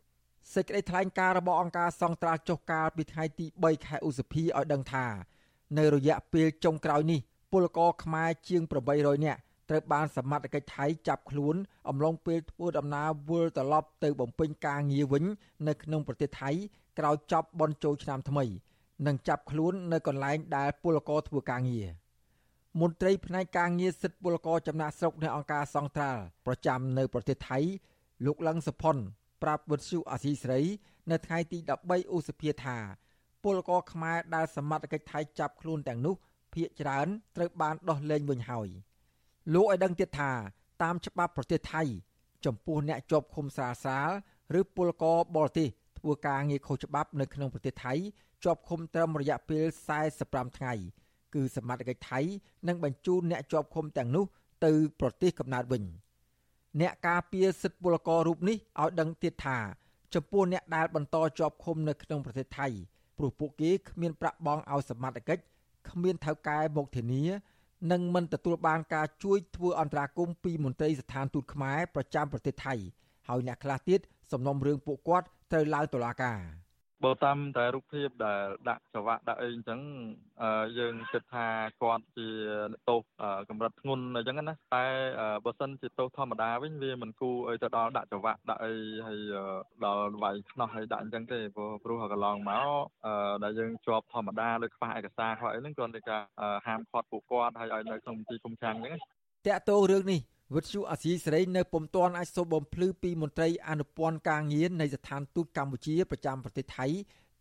[0.55, 5.07] សេចក្តីថ្លែងការណ៍របស់អង្គការសង្ត្រាល់ចុះកាលពីថ្ងៃទី3ខែឧសភាឲ្យដឹងថា
[5.79, 7.21] នៅរយៈពេលចុងក្រោយនេះ
[7.53, 8.63] ពលករខ្មែរជាង
[8.95, 11.57] 800នាក់ត្រូវបានសមត្ថកិច្ចថៃចាប់ខ្លួន
[11.89, 15.25] អំឡុងពេលធ្វើដំណើរវិលត្រឡប់ទៅបំពេញការងារវិញ
[15.69, 16.51] នៅក្នុងប្រទេសថៃ
[16.99, 18.45] ក្រោយចប់បន់ជោឆ្នាំថ្មី
[19.07, 21.89] និងចាប់ខ្លួននៅកន្លែងដែលពលករធ្វើការងារ។
[22.81, 27.59] មន្ត្រីផ្នែកការងារសិទ្ធិពលករចំណាក់ស្រុកនៃអង្គការសង្ត្រាល់ប្រចាំនៅប្រទេសថៃ
[28.27, 28.97] លោកលឹងសុផុន
[29.43, 30.63] ប្រាប់វិទ្យុអាស៊ីសេរី
[31.11, 32.77] នៅថ្ងៃទី13ឧសភាថា
[33.45, 36.15] ពលករខ្មែរដែលសមត្ថកិច្ចថៃចាប់ខ្លួនទាំងនោះ
[36.53, 38.69] ភ ieck ច្រើនត្រូវបានដោះលែងវិញហើយ
[39.55, 40.33] លោកឲ្យដឹងទៀតថា
[40.83, 41.83] តាមច្បាប់ប្រទេសថៃ
[42.47, 44.11] ចំពោះអ្នកជាប់ឃុំស្រាលស្រាល
[44.59, 47.95] ឬពលករបរទេសធ្វើការងារខុសច្បាប់នៅក្នុងប្រទេសថៃ
[48.45, 49.65] ជាប់ឃុំត្រឹមរយៈពេល
[50.11, 50.75] 45ថ្ងៃ
[51.35, 52.21] គឺសមត្ថកិច្ចថៃ
[52.69, 54.25] នឹងបញ្ជូនអ្នកជាប់ឃុំទាំងនោះ
[54.65, 55.83] ទៅប្រទេសកំណើតវិញ
[56.81, 59.59] អ្នកការពារសិទ្ធិពលកររូបនេះឲ្យដឹងទៀតថា
[60.15, 62.67] ចំពោះអ្នកដែលបន្តជាប់ឃុំនៅក្នុងប្រទេសថៃ
[63.19, 65.43] ព្រោះពួកគេគ្មានប្រាក់បង់ឲ្យសមត្ថកិច្ច
[65.91, 67.25] គ្មានថៅកែមកធានា
[67.93, 72.75] និងមិនទទួលបានការជួយធ្វើអន្តរាគមន៍ពីមន្ត្រីស្ថានទូតខ្មែរប្រចាំប្រទេសថៃ
[73.29, 74.01] ហើយអ្នកខ្លះទៀត
[74.33, 76.39] សំណុំរឿងពួកគាត់ត្រូវឡើងតុលាការ។
[77.05, 79.81] បើតាមតែរូបភាពដែលដាក់ចង្វាក់ដាក់អីអញ្ចឹង
[80.79, 81.47] យើងគិតថា
[81.83, 82.29] គាត់ជា
[82.89, 83.01] ទោស
[83.49, 84.85] កម្រិតធ្ងន់អញ្ចឹងណាតែ
[85.45, 88.75] បើសិនជាទោសធម្មតាវិញវាមិនគួរឲ្យទៅដល់ដាក់ចង្វាក់ដាក់អី
[89.07, 89.21] ហើយ
[89.85, 92.69] ដល់វាយខ្នោះហើយដាក់អញ្ចឹងទេព្រោះព្រោះកន្លងមក
[93.45, 96.23] ដែលយើងជាប់ធម្មតាដោយខ្វះឯកសារខ្វះអីហ្នឹងគ្រាន់តែការ
[96.67, 99.03] ហាមឃាត់ពួកគាត់ហើយឲ្យនៅក្នុងទីគុំខាំងអញ្ចឹង
[99.47, 100.21] តាក់ទោរឿងនេះ
[100.55, 106.87] វិទ្យុអាស៊ីសេរីនៅពុំទាន់អាចសូមបំភ្លឺពីមន្ត្រីអនុព័ន្ធការងារនៃស្ថានទូតកម្ពុជាប្រចាំប្រទេសថៃ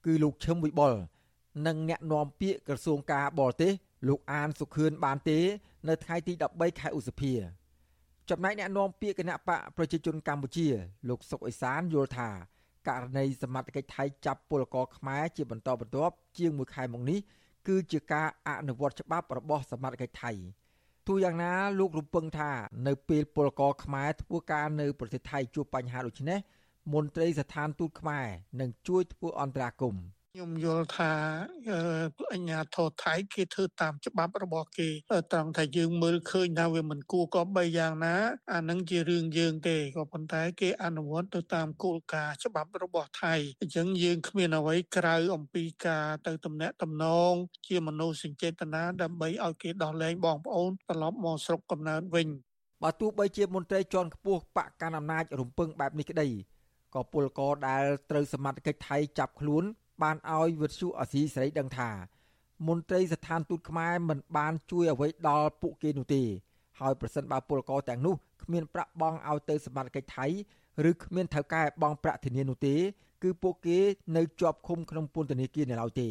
[0.06, 0.94] គឺលោកឈឹមវិបុល
[1.68, 3.72] និងអ្នកនាំពាក្យក្រសួងការបរទេស
[4.08, 5.40] លោកអានសុខឿនបានទេ
[5.88, 7.34] នៅថ្ងៃទី13ខែឧសភា
[8.30, 10.68] ចំណែកអ្នកនាំពាក្យគណៈបកប្រជាជនកម្ពុជា
[11.10, 12.30] លោកសុកអេសានយល់ថា
[12.88, 17.20] ករណីសមត្ថកិច្ចថៃចាប់ពលករខ្មែរជាបន្តបន្ទាប់ជាង1ខែមកនេះ
[17.68, 20.32] គឺជាការអនុវត្តច្បាប់របស់សមត្ថកិច្ចថៃ
[21.08, 22.52] ទោះយ៉ាងណាលោករំពឹងថា
[22.88, 26.40] នៅពេលពលករខ្មែរធ្វើការនៅប្រទេសថៃជួបបញ្ហាដូចនេះ
[26.94, 28.28] មន្ត្រីស្ថានទូតខ្មែរ
[28.60, 30.04] នឹងជួយធ្វើអន្តរាគមន៍
[30.38, 31.14] ខ្ញុំយល់ថា
[32.34, 34.90] អញ្ញាធរថៃគេធ្វើតាមច្បាប់របស់គេ
[35.32, 38.16] ត្រង់ថាយើងមើលឃើញថាវាមិនគួរក៏បីយ៉ាងណា
[38.54, 47.34] អានឹងជារឿងយើងទេក៏ប៉ុន្តែគេអនុវត្តទៅតាមគោលការណ៍ច្បាប់របស់ថៃអញ្ចឹងយើងគ្មានអ្វីក្រៅអំពីការទៅតំណាក់តំណង
[47.68, 52.28] ជាមនោសញ្ចេតនាដើម្បីឲ្យគេដោះលែងបងប្អូនត្រឡប់មកស្រុកកំណើតវិញ
[52.84, 56.28] បើទោះបីជាមន្ត្រីជាន់ខ្ពស់បកកណ្ដាលអំណាចរំពឹងបែបនេះក្តី
[56.96, 59.66] ក៏ពលករដែលត្រូវសមត្ថកិច្ចថៃចាប់ខ្លួន
[60.02, 61.90] បានឲ្យវិទ្យុអាស៊ីសេរីដឹងថា
[62.68, 66.24] មន្ត្រីស្ថានទូតខ្មែរមិនបានជួយអ្វីដល់ពួកគេនោះទេ
[66.80, 70.26] ហើយប្រសិនបើពលករទាំងនោះគ្មានប្រាក់បង់ឲ្យទៅសមត្ថកិច្ចថៃ
[70.90, 72.76] ឬគ្មានថៅកែបង់ប្រាក់ធានានោះទេ
[73.24, 73.80] គឺពួកគេ
[74.18, 76.10] នៅជាប់ឃុំក្នុងពន្ធនាគារនៅឡើយទេ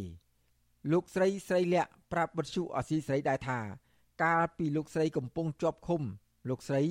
[0.93, 3.59] លោកស្រីស្រីលក្ខប្រាប់វិទ្យុអាស៊ីសេរីដែរថា
[4.24, 6.03] កាលពីលោកស្រីកំពុងជាប់ឃុំ
[6.49, 6.82] លោកស្រី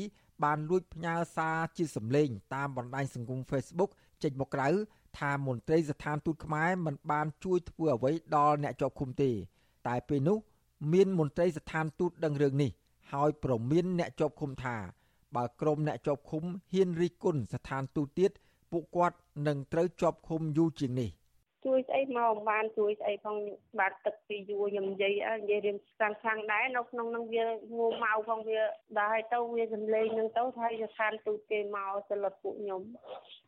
[0.44, 3.92] បានលួចផ្ញើសារជាសម្លេងតាមបណ្ដាញសង្គម Facebook
[4.24, 4.70] ចេញមកក្រៅ
[5.20, 9.32] ថាមន្ត្រីស្ថានទូតខ្មែរមិនបានជួយធ្វើអ្វីដល់អ្នកជាប់ឃុំទេ
[9.88, 10.38] តែពេលនោះ
[10.94, 12.72] មានមន្ត្រីស្ថានទូតដឹងរឿងនេះ
[13.12, 14.76] ហើយប្រមានអ្នកជាប់ឃុំថា
[15.36, 16.44] បើក្រុមអ្នកជាប់ឃុំ
[16.74, 18.32] ហ៊ានរិះគន់ស្ថានទូតទៀត
[18.72, 21.10] ពួកគាត់នឹងត្រូវជាប់ឃុំយូរជាងនេះ
[21.66, 23.36] ជួយស្អីមកបានជួយស្អីផង
[23.80, 27.44] បាទទឹកពីយួរខ្ញុំនិយាយនិយាយរៀងខាងខាងដែរនៅក្នុងនឹងវា
[27.78, 28.62] ងូមកផងវា
[28.98, 32.82] ដល់ហើយទៅវាសំលេងនឹងទៅថាស្ថានទូតគេមកសលត់ពួកខ្ញុំ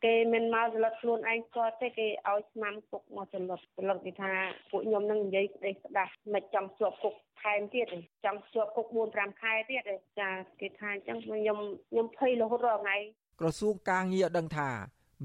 [0.04, 4.32] គេមិនមកសលត់ខ្លួនឯងស្គាល់ទេគេឲ្យស្មាំគុកមកសលត់សលត់គេថា
[4.70, 7.86] ពួកខ្ញុំនឹងនិយាយស្ដីស្ដាស់មិនចង់ជាប់គុកខែទៀត
[8.24, 9.82] ចង់ជាប់គុក4 5ខែទៀត
[10.20, 11.58] ចាគេថាអញ្ចឹងខ្ញុំ
[11.90, 12.96] ខ្ញុំភ័យរហូតរាល់ថ្ងៃ
[13.40, 14.70] ក្រសួងការងារដឹងថា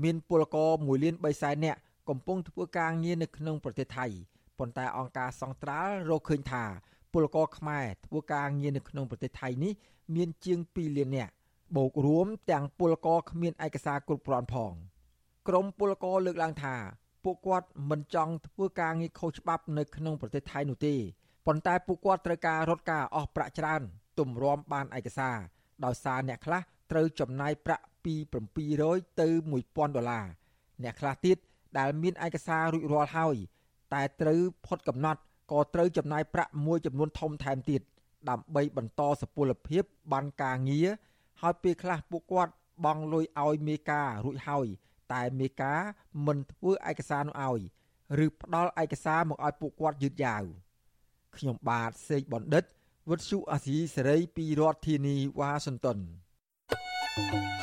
[0.03, 1.79] មានពលករ1លាន3សែននាក់
[2.09, 4.05] កំពុងធ្វើការងារនៅក្នុងប្រទេសថៃ
[4.59, 6.63] ប៉ុន្តែអង្គការសង្ត្រាល់រកឃើញថា
[7.13, 9.73] ពលករខ្មែរធ្វើការងារនៅក្នុងប្រទេសថៃនេះ
[10.15, 11.31] មានជាង2លាននាក់
[11.75, 14.73] បូករួមទាំងពលករគ្មានឯកសារគ្រប់គ្រាន់ផង
[15.47, 16.75] ក្រមពលករលើកឡើងថា
[17.23, 20.95] ពួកគាត់មិនចង់ធ្វើការងារខុសច្បាប់នៅក្នុងប្រទេសថៃនោះទេ
[21.47, 23.81] ប៉ុន្តែពួកគាត់ត្រូវការរត់ការអស់ប្រាក់ច្រើន
[24.19, 25.37] ទម្រាំបានឯកសារ
[25.85, 28.15] ដោយសារអ្នកខ្លះត្រូវចំណាយប្រាក់ពី
[28.67, 29.27] 700ទៅ
[29.61, 30.25] 1000ដុល្លារ
[30.83, 31.37] អ្នកខ្លះទៀត
[31.79, 33.35] ដែលមានឯកសាររួចរាល់ហើយ
[33.93, 35.21] តែត្រូវផុតកំណត់
[35.51, 37.81] ក៏ត្រូវចំណាយប្រាក់មួយចំនួនធំថែមទៀត
[38.29, 40.87] ដើម្បីបន្តសុពលភាពបានការងារ
[41.41, 42.53] ហើយពេលខ្លះពួកគាត់
[42.85, 44.67] បង់លុយឲ្យមេការរួចហើយ
[45.13, 45.81] តែមេការ
[46.25, 47.61] មិនធ្វើឯកសារនោះឲ្យ
[48.25, 50.43] ឬផ្ដល់ឯកសារមកឲ្យពួកគាត់យឺតយ៉ាវ
[51.35, 52.63] ខ្ញុំបាទសេកបណ្ឌិត
[53.09, 55.97] វុទ្ធុអាស៊ីសេរីពីរដ្ឋធានីវ៉ាស៊ីនតោន
[57.15, 57.62] thank you